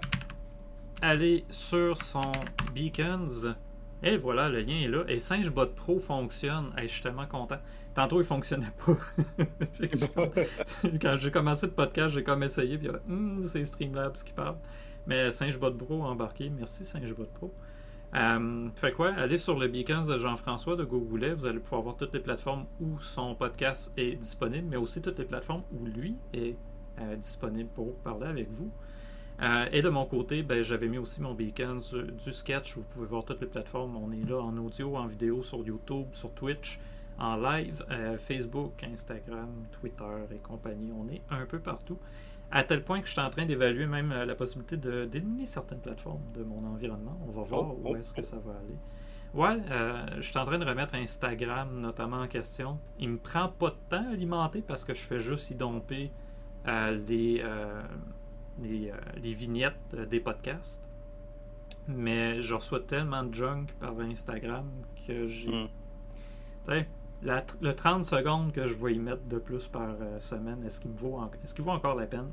aller 1.01 1.45
sur 1.49 1.97
son 1.97 2.31
Beacons. 2.73 3.55
Et 4.01 4.15
voilà, 4.15 4.49
le 4.49 4.61
lien 4.61 4.79
est 4.81 4.87
là. 4.87 5.03
Et 5.07 5.19
SingeBot 5.19 5.67
Pro 5.67 5.99
fonctionne. 5.99 6.71
je 6.81 6.87
suis 6.87 7.01
tellement 7.01 7.27
content. 7.27 7.57
Tantôt, 7.93 8.21
il 8.21 8.25
fonctionnait 8.25 8.71
pas. 8.85 8.97
Quand 11.01 11.15
j'ai 11.17 11.31
commencé 11.31 11.65
le 11.65 11.73
podcast, 11.73 12.15
j'ai 12.15 12.23
comme 12.23 12.43
essayé. 12.43 12.77
Puis, 12.77 12.89
hmm, 13.07 13.45
c'est 13.45 13.65
Streamlabs 13.65 14.23
qui 14.23 14.31
parle. 14.31 14.55
Mais 15.05 15.31
SingeBot 15.31 15.71
Pro 15.71 16.03
embarqué. 16.03 16.49
Merci, 16.49 16.85
SingeBot 16.85 17.25
Pro. 17.25 17.53
Euh, 18.15 18.69
fait 18.75 18.91
quoi? 18.91 19.09
Allez 19.09 19.37
sur 19.37 19.57
le 19.59 19.67
Beacons 19.67 20.07
de 20.07 20.17
Jean-François 20.17 20.75
de 20.75 20.83
Google. 20.83 21.33
Vous 21.33 21.45
allez 21.45 21.59
pouvoir 21.59 21.81
voir 21.81 21.97
toutes 21.97 22.13
les 22.13 22.19
plateformes 22.19 22.65
où 22.79 22.99
son 22.99 23.35
podcast 23.35 23.93
est 23.97 24.15
disponible, 24.15 24.67
mais 24.69 24.77
aussi 24.77 25.01
toutes 25.01 25.19
les 25.19 25.25
plateformes 25.25 25.63
où 25.71 25.85
lui 25.85 26.15
est 26.33 26.51
euh, 26.51 26.68
disponible 27.17 27.69
pour 27.73 27.95
parler 27.95 28.27
avec 28.27 28.49
vous. 28.49 28.71
Euh, 29.41 29.65
et 29.71 29.81
de 29.81 29.89
mon 29.89 30.05
côté, 30.05 30.43
ben, 30.43 30.61
j'avais 30.63 30.87
mis 30.87 30.97
aussi 30.97 31.21
mon 31.21 31.33
beacon 31.33 31.79
du, 32.25 32.33
sketch. 32.33 32.75
Vous 32.75 32.83
pouvez 32.83 33.05
voir 33.05 33.23
toutes 33.23 33.41
les 33.41 33.47
plateformes. 33.47 33.95
On 33.95 34.11
est 34.11 34.29
là 34.29 34.41
en 34.41 34.55
audio, 34.57 34.97
en 34.97 35.07
vidéo, 35.07 35.43
sur 35.43 35.65
YouTube, 35.65 36.07
sur 36.11 36.31
Twitch. 36.33 36.79
en 37.17 37.35
live. 37.35 37.83
Euh, 37.91 38.17
Facebook, 38.17 38.83
Instagram, 38.83 39.49
Twitter 39.79 40.25
et 40.33 40.37
compagnie. 40.37 40.91
On 40.91 41.07
est 41.09 41.21
un 41.29 41.45
peu 41.45 41.59
partout. 41.59 41.97
À 42.51 42.63
tel 42.63 42.83
point 42.83 42.99
que 42.99 43.07
je 43.07 43.11
suis 43.11 43.21
en 43.21 43.29
train 43.29 43.45
d'évaluer 43.45 43.85
même 43.85 44.09
la 44.11 44.35
possibilité 44.35 44.75
d'éliminer 44.75 45.45
certaines 45.45 45.79
plateformes 45.79 46.23
de 46.33 46.43
mon 46.43 46.65
environnement. 46.65 47.17
On 47.27 47.31
va 47.31 47.43
voir 47.43 47.61
Oh, 47.61 47.79
où 47.83 47.89
oh, 47.89 47.95
est-ce 47.95 48.13
que 48.13 48.23
ça 48.23 48.37
va 48.37 48.53
aller. 48.53 48.77
Ouais, 49.35 49.61
euh, 49.69 50.05
je 50.17 50.21
suis 50.21 50.37
en 50.39 50.45
train 50.45 50.57
de 50.57 50.65
remettre 50.65 50.95
Instagram 50.95 51.79
notamment 51.79 52.21
en 52.21 52.27
question. 52.27 52.79
Il 52.99 53.09
me 53.09 53.17
prend 53.17 53.49
pas 53.49 53.69
de 53.69 53.75
temps 53.89 54.05
à 54.09 54.13
alimenter 54.13 54.63
parce 54.63 54.83
que 54.83 54.95
je 54.95 55.01
fais 55.01 55.19
juste 55.19 55.51
y 55.51 55.55
domper 55.55 56.05
euh, 56.05 56.28
les, 57.07 57.41
euh, 57.43 57.81
les, 58.61 58.91
euh, 58.91 58.95
les 59.21 59.33
vignettes 59.33 59.75
euh, 59.93 60.05
des 60.05 60.19
podcasts. 60.19 60.81
Mais 61.87 62.41
je 62.41 62.53
reçois 62.53 62.81
tellement 62.81 63.23
de 63.23 63.33
junk 63.33 63.65
par 63.79 63.99
Instagram 63.99 64.69
que 65.07 65.25
j'ai. 65.25 65.49
Hmm. 65.49 65.67
Tu 66.65 66.71
sais, 66.71 66.87
le 67.61 67.71
30 67.73 68.05
secondes 68.05 68.51
que 68.51 68.65
je 68.67 68.75
vais 68.75 68.93
y 68.93 68.99
mettre 68.99 69.23
de 69.27 69.37
plus 69.39 69.67
par 69.67 69.95
euh, 69.99 70.19
semaine, 70.19 70.63
est-ce 70.65 70.79
qu'il 70.79 70.91
vaut, 70.91 71.15
en- 71.15 71.31
est-ce 71.43 71.53
qu'il 71.53 71.63
vaut 71.63 71.71
encore 71.71 71.95
la 71.95 72.05
peine? 72.05 72.29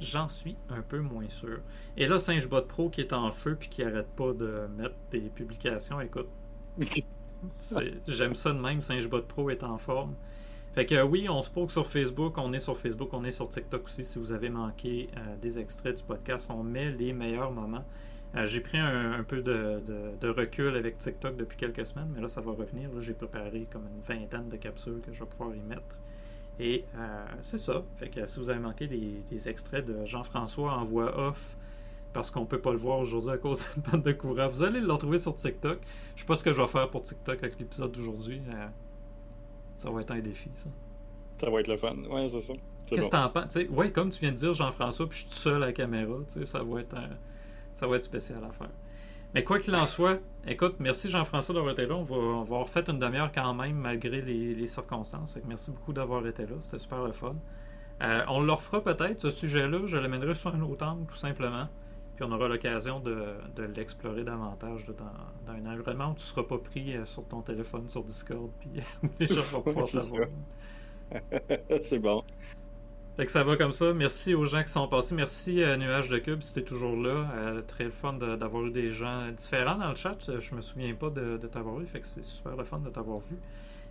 J'en 0.00 0.28
suis 0.28 0.56
un 0.68 0.82
peu 0.82 1.00
moins 1.00 1.28
sûr. 1.28 1.60
Et 1.96 2.06
là, 2.06 2.18
SingeBot 2.18 2.62
Pro 2.62 2.90
qui 2.90 3.00
est 3.00 3.12
en 3.12 3.30
feu 3.30 3.56
puis 3.58 3.68
qui 3.68 3.82
arrête 3.84 4.08
pas 4.16 4.32
de 4.32 4.66
mettre 4.76 4.94
des 5.10 5.20
publications, 5.20 6.00
écoute, 6.00 6.28
j'aime 8.06 8.34
ça 8.34 8.52
de 8.52 8.58
même, 8.58 8.80
SingeBot 8.82 9.22
Pro 9.22 9.50
est 9.50 9.62
en 9.64 9.78
forme. 9.78 10.14
Fait 10.74 10.86
que 10.86 10.94
euh, 10.94 11.04
oui, 11.04 11.28
on 11.28 11.42
se 11.42 11.50
poke 11.50 11.70
sur 11.70 11.86
Facebook, 11.86 12.38
on 12.38 12.52
est 12.54 12.58
sur 12.58 12.76
Facebook, 12.76 13.10
on 13.12 13.24
est 13.24 13.32
sur 13.32 13.48
TikTok 13.48 13.84
aussi. 13.84 14.04
Si 14.04 14.18
vous 14.18 14.32
avez 14.32 14.48
manqué 14.48 15.08
euh, 15.16 15.36
des 15.40 15.58
extraits 15.58 15.98
du 15.98 16.02
podcast, 16.02 16.50
on 16.50 16.62
met 16.62 16.90
les 16.90 17.12
meilleurs 17.12 17.52
moments. 17.52 17.84
Euh, 18.34 18.46
J'ai 18.46 18.60
pris 18.60 18.78
un, 18.78 19.22
peu 19.22 19.42
de, 19.42 20.28
recul 20.28 20.74
avec 20.74 20.96
TikTok 20.96 21.36
depuis 21.36 21.58
quelques 21.58 21.86
semaines, 21.86 22.08
mais 22.14 22.22
là, 22.22 22.28
ça 22.28 22.40
va 22.40 22.52
revenir. 22.52 22.90
Là, 22.90 23.00
J'ai 23.00 23.12
préparé 23.12 23.66
comme 23.70 23.82
une 23.82 24.00
vingtaine 24.00 24.48
de 24.48 24.56
capsules 24.56 25.00
que 25.04 25.12
je 25.12 25.20
vais 25.20 25.28
pouvoir 25.28 25.54
y 25.54 25.60
mettre. 25.60 25.98
Et 26.58 26.84
c'est 27.40 27.58
ça. 27.58 27.82
Fait 27.96 28.08
que 28.08 28.24
si 28.24 28.38
vous 28.38 28.48
avez 28.48 28.60
manqué 28.60 28.86
des, 28.86 29.22
des 29.30 29.48
extraits 29.48 29.84
de 29.84 30.06
Jean-François 30.06 30.72
en 30.72 30.84
voix 30.84 31.28
off, 31.28 31.56
parce 32.12 32.30
qu'on 32.30 32.46
peut 32.46 32.60
pas 32.60 32.72
le 32.72 32.78
voir 32.78 32.98
aujourd'hui 32.98 33.32
à 33.32 33.38
cause 33.38 33.66
d'une 33.74 33.82
panne 33.82 34.02
de 34.02 34.12
courant, 34.12 34.48
vous 34.48 34.62
allez 34.62 34.80
le 34.80 34.92
retrouver 34.92 35.18
sur 35.18 35.34
TikTok. 35.34 35.78
Je 36.14 36.20
sais 36.20 36.26
pas 36.26 36.36
ce 36.36 36.44
que 36.44 36.52
je 36.52 36.60
vais 36.62 36.68
faire 36.68 36.88
pour 36.88 37.02
TikTok 37.02 37.42
avec 37.42 37.58
l'épisode 37.58 37.92
d'aujourd'hui. 37.92 38.40
Ça 39.82 39.90
va 39.90 40.00
être 40.00 40.10
un 40.12 40.20
défi, 40.20 40.48
ça. 40.54 40.68
Ça 41.38 41.50
va 41.50 41.58
être 41.60 41.68
le 41.68 41.76
fun. 41.76 41.96
Ouais, 42.08 42.28
c'est 42.28 42.40
ça. 42.40 42.52
Qu'est-ce 42.86 43.00
bon. 43.00 43.06
que 43.08 43.12
t'en 43.12 43.28
penses? 43.30 43.56
Ouais, 43.70 43.90
comme 43.90 44.10
tu 44.10 44.20
viens 44.20 44.30
de 44.30 44.36
dire, 44.36 44.54
Jean-François, 44.54 45.08
puis 45.08 45.18
je 45.18 45.22
suis 45.24 45.30
tout 45.30 45.36
seul 45.36 45.62
à 45.62 45.66
la 45.66 45.72
caméra, 45.72 46.14
ça 46.44 46.62
va 46.62 46.80
être 46.80 46.94
un- 46.94 47.16
ça 47.74 47.86
va 47.88 47.96
être 47.96 48.04
spécial 48.04 48.38
à 48.44 48.52
faire. 48.52 48.70
Mais 49.34 49.42
quoi 49.44 49.58
qu'il 49.58 49.74
en 49.74 49.86
soit, 49.86 50.18
écoute, 50.46 50.76
merci 50.78 51.08
Jean-François 51.10 51.54
d'avoir 51.54 51.72
été 51.72 51.86
là. 51.86 51.94
On 51.96 52.02
va, 52.04 52.14
on 52.16 52.42
va 52.44 52.54
avoir 52.56 52.68
fait 52.68 52.88
une 52.88 52.98
demi-heure 52.98 53.32
quand 53.32 53.54
même, 53.54 53.76
malgré 53.76 54.20
les, 54.20 54.54
les 54.54 54.66
circonstances. 54.66 55.36
Merci 55.48 55.70
beaucoup 55.70 55.92
d'avoir 55.92 56.24
été 56.26 56.42
là. 56.46 56.54
C'était 56.60 56.78
super 56.78 57.02
le 57.02 57.12
fun. 57.12 57.34
Euh, 58.02 58.22
on 58.28 58.40
le 58.42 58.52
refera 58.52 58.82
peut-être, 58.82 59.20
ce 59.20 59.30
sujet-là. 59.30 59.80
Je 59.86 59.96
l'amènerai 59.96 60.34
sur 60.34 60.54
un 60.54 60.60
autre 60.62 60.84
angle, 60.86 61.06
tout 61.06 61.16
simplement. 61.16 61.66
Puis 62.16 62.24
on 62.24 62.32
aura 62.32 62.48
l'occasion 62.48 63.00
de, 63.00 63.34
de 63.56 63.62
l'explorer 63.64 64.24
davantage 64.24 64.86
là, 64.86 64.94
dans, 64.94 65.52
dans 65.52 65.58
un 65.58 65.66
environnement 65.72 66.06
où 66.10 66.14
tu 66.14 66.20
ne 66.20 66.20
seras 66.20 66.42
pas 66.44 66.58
pris 66.58 66.96
euh, 66.96 67.04
sur 67.06 67.26
ton 67.26 67.42
téléphone, 67.42 67.88
sur 67.88 68.04
Discord, 68.04 68.50
puis 68.60 68.70
où 69.02 69.08
les 69.20 69.26
gens 69.26 69.42
vont 69.50 69.62
pouvoir 69.62 69.88
C'est 69.88 70.00
savoir. 70.00 70.28
c'est 71.80 71.98
bon. 71.98 72.22
Fait 73.16 73.26
que 73.26 73.32
ça 73.32 73.44
va 73.44 73.56
comme 73.56 73.72
ça. 73.72 73.92
Merci 73.92 74.34
aux 74.34 74.44
gens 74.46 74.62
qui 74.62 74.70
sont 74.72 74.88
passés. 74.88 75.14
Merci 75.14 75.62
à 75.62 75.76
Nuage 75.76 76.08
de 76.08 76.18
Cube 76.18 76.42
si 76.42 76.54
t'es 76.54 76.62
toujours 76.64 76.96
là. 76.96 77.30
Euh, 77.34 77.62
très 77.62 77.90
fun 77.90 78.14
de- 78.14 78.36
d'avoir 78.36 78.64
eu 78.66 78.70
des 78.70 78.90
gens 78.90 79.30
différents 79.32 79.76
dans 79.76 79.90
le 79.90 79.94
chat. 79.96 80.16
Euh, 80.30 80.40
Je 80.40 80.54
me 80.54 80.62
souviens 80.62 80.94
pas 80.94 81.10
de, 81.10 81.36
de 81.36 81.46
t'avoir 81.46 81.80
eu. 81.80 81.86
Fait 81.86 82.00
que 82.00 82.06
c'est 82.06 82.24
super 82.24 82.56
le 82.56 82.64
fun 82.64 82.78
de 82.80 82.88
t'avoir 82.90 83.18
vu. 83.20 83.36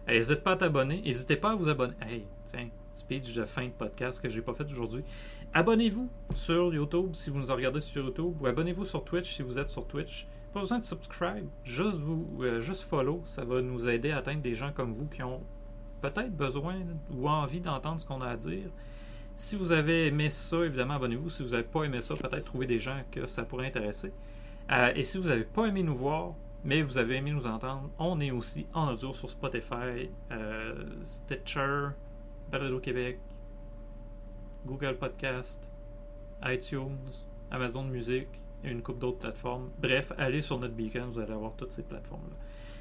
Euh, 0.10 0.14
N'hésite 0.14 0.44
pas 0.44 0.54
à 0.54 0.58
t'abonner. 0.58 1.02
N'hésitez 1.02 1.38
pas 1.38 1.52
à 1.52 1.56
vous 1.56 1.70
abonner. 1.70 1.94
Hey, 2.02 2.28
tiens, 2.46 2.70
speech 2.94 3.34
de 3.36 3.46
fin 3.46 3.66
de 3.66 3.72
podcast 3.72 4.22
que 4.22 4.30
j'ai 4.30 4.42
pas 4.42 4.54
fait 4.56 4.66
aujourd'hui. 4.72 5.04
Abonnez-vous 5.54 6.10
sur 6.34 6.74
YouTube 6.74 7.10
si 7.12 7.30
vous 7.30 7.40
nous 7.40 7.54
regardez 7.54 7.82
sur 7.82 8.06
YouTube 8.06 8.36
ou 8.40 8.48
abonnez-vous 8.48 8.86
sur 8.86 9.04
Twitch 9.04 9.36
si 9.36 9.42
vous 9.42 9.60
êtes 9.60 9.70
sur 9.70 9.86
Twitch. 9.86 10.26
Pas 10.54 10.62
besoin 10.62 10.80
de 10.80 10.84
subscribe, 10.86 11.46
juste 11.66 12.00
vous, 12.00 12.26
euh, 12.40 12.62
juste 12.62 12.84
follow. 12.84 13.22
Ça 13.26 13.44
va 13.44 13.62
nous 13.62 13.90
aider 13.90 14.12
à 14.12 14.20
atteindre 14.20 14.42
des 14.42 14.56
gens 14.56 14.72
comme 14.72 14.94
vous 14.94 15.08
qui 15.08 15.22
ont 15.24 15.42
peut-être 16.02 16.32
besoin 16.32 16.76
ou 17.14 17.28
envie 17.28 17.60
d'entendre 17.60 18.00
ce 18.00 18.06
qu'on 18.06 18.22
a 18.22 18.30
à 18.30 18.38
dire. 18.38 18.70
Si 19.36 19.58
vous 19.58 19.74
avez 19.74 20.08
aimé 20.08 20.30
ça, 20.30 20.64
évidemment, 20.64 20.94
abonnez-vous. 20.94 21.30
Si 21.30 21.44
vous 21.44 21.50
n'avez 21.50 21.64
pas 21.64 21.84
aimé 21.84 22.00
ça, 22.00 22.16
peut-être 22.16 22.46
trouver 22.46 22.66
des 22.66 22.80
gens 22.80 23.02
que 23.12 23.26
ça 23.26 23.44
pourrait 23.44 23.68
intéresser. 23.68 24.14
Euh, 24.72 24.94
et 24.96 25.04
si 25.04 25.18
vous 25.18 25.28
n'avez 25.28 25.44
pas 25.44 25.66
aimé 25.66 25.84
nous 25.84 25.96
voir, 25.96 26.34
mais 26.64 26.82
vous 26.82 26.98
avez 26.98 27.16
aimé 27.18 27.32
nous 27.32 27.46
entendre, 27.46 27.90
on 28.00 28.22
est 28.22 28.32
aussi 28.32 28.68
en 28.74 28.90
audio 28.94 29.12
sur 29.12 29.30
Spotify, 29.30 30.10
euh, 30.32 30.76
Stitcher, 31.04 31.90
Balado 32.50 32.80
Québec, 32.80 33.20
Google 34.66 34.98
Podcast, 34.98 35.72
iTunes, 36.44 37.00
Amazon 37.52 37.84
Music 37.84 38.28
et 38.64 38.70
une 38.70 38.82
coupe 38.82 39.00
d'autres 39.00 39.20
plateformes. 39.20 39.70
Bref, 39.80 40.12
allez 40.18 40.42
sur 40.42 40.60
notre 40.60 40.74
beacon, 40.74 41.10
vous 41.12 41.20
allez 41.20 41.34
avoir 41.34 41.54
toutes 41.56 41.72
ces 41.72 41.84
plateformes-là. 41.84 42.36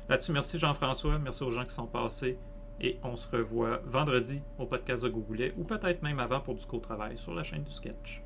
Là-dessus, 0.09 0.33
merci 0.33 0.59
Jean-François, 0.59 1.19
merci 1.19 1.43
aux 1.43 1.51
gens 1.51 1.65
qui 1.65 1.75
sont 1.75 1.87
passés 1.87 2.39
et 2.81 2.99
on 3.03 3.17
se 3.17 3.29
revoit 3.29 3.81
vendredi 3.85 4.43
au 4.59 4.67
podcast 4.67 5.05
de 5.05 5.09
Goulet 5.09 5.53
ou 5.57 5.65
peut-être 5.65 6.03
même 6.03 6.19
avant 6.19 6.41
pour 6.41 6.55
du 6.55 6.65
co-travail 6.65 7.19
sur 7.19 7.35
la 7.35 7.43
chaîne 7.43 7.63
du 7.63 7.73
sketch. 7.73 8.23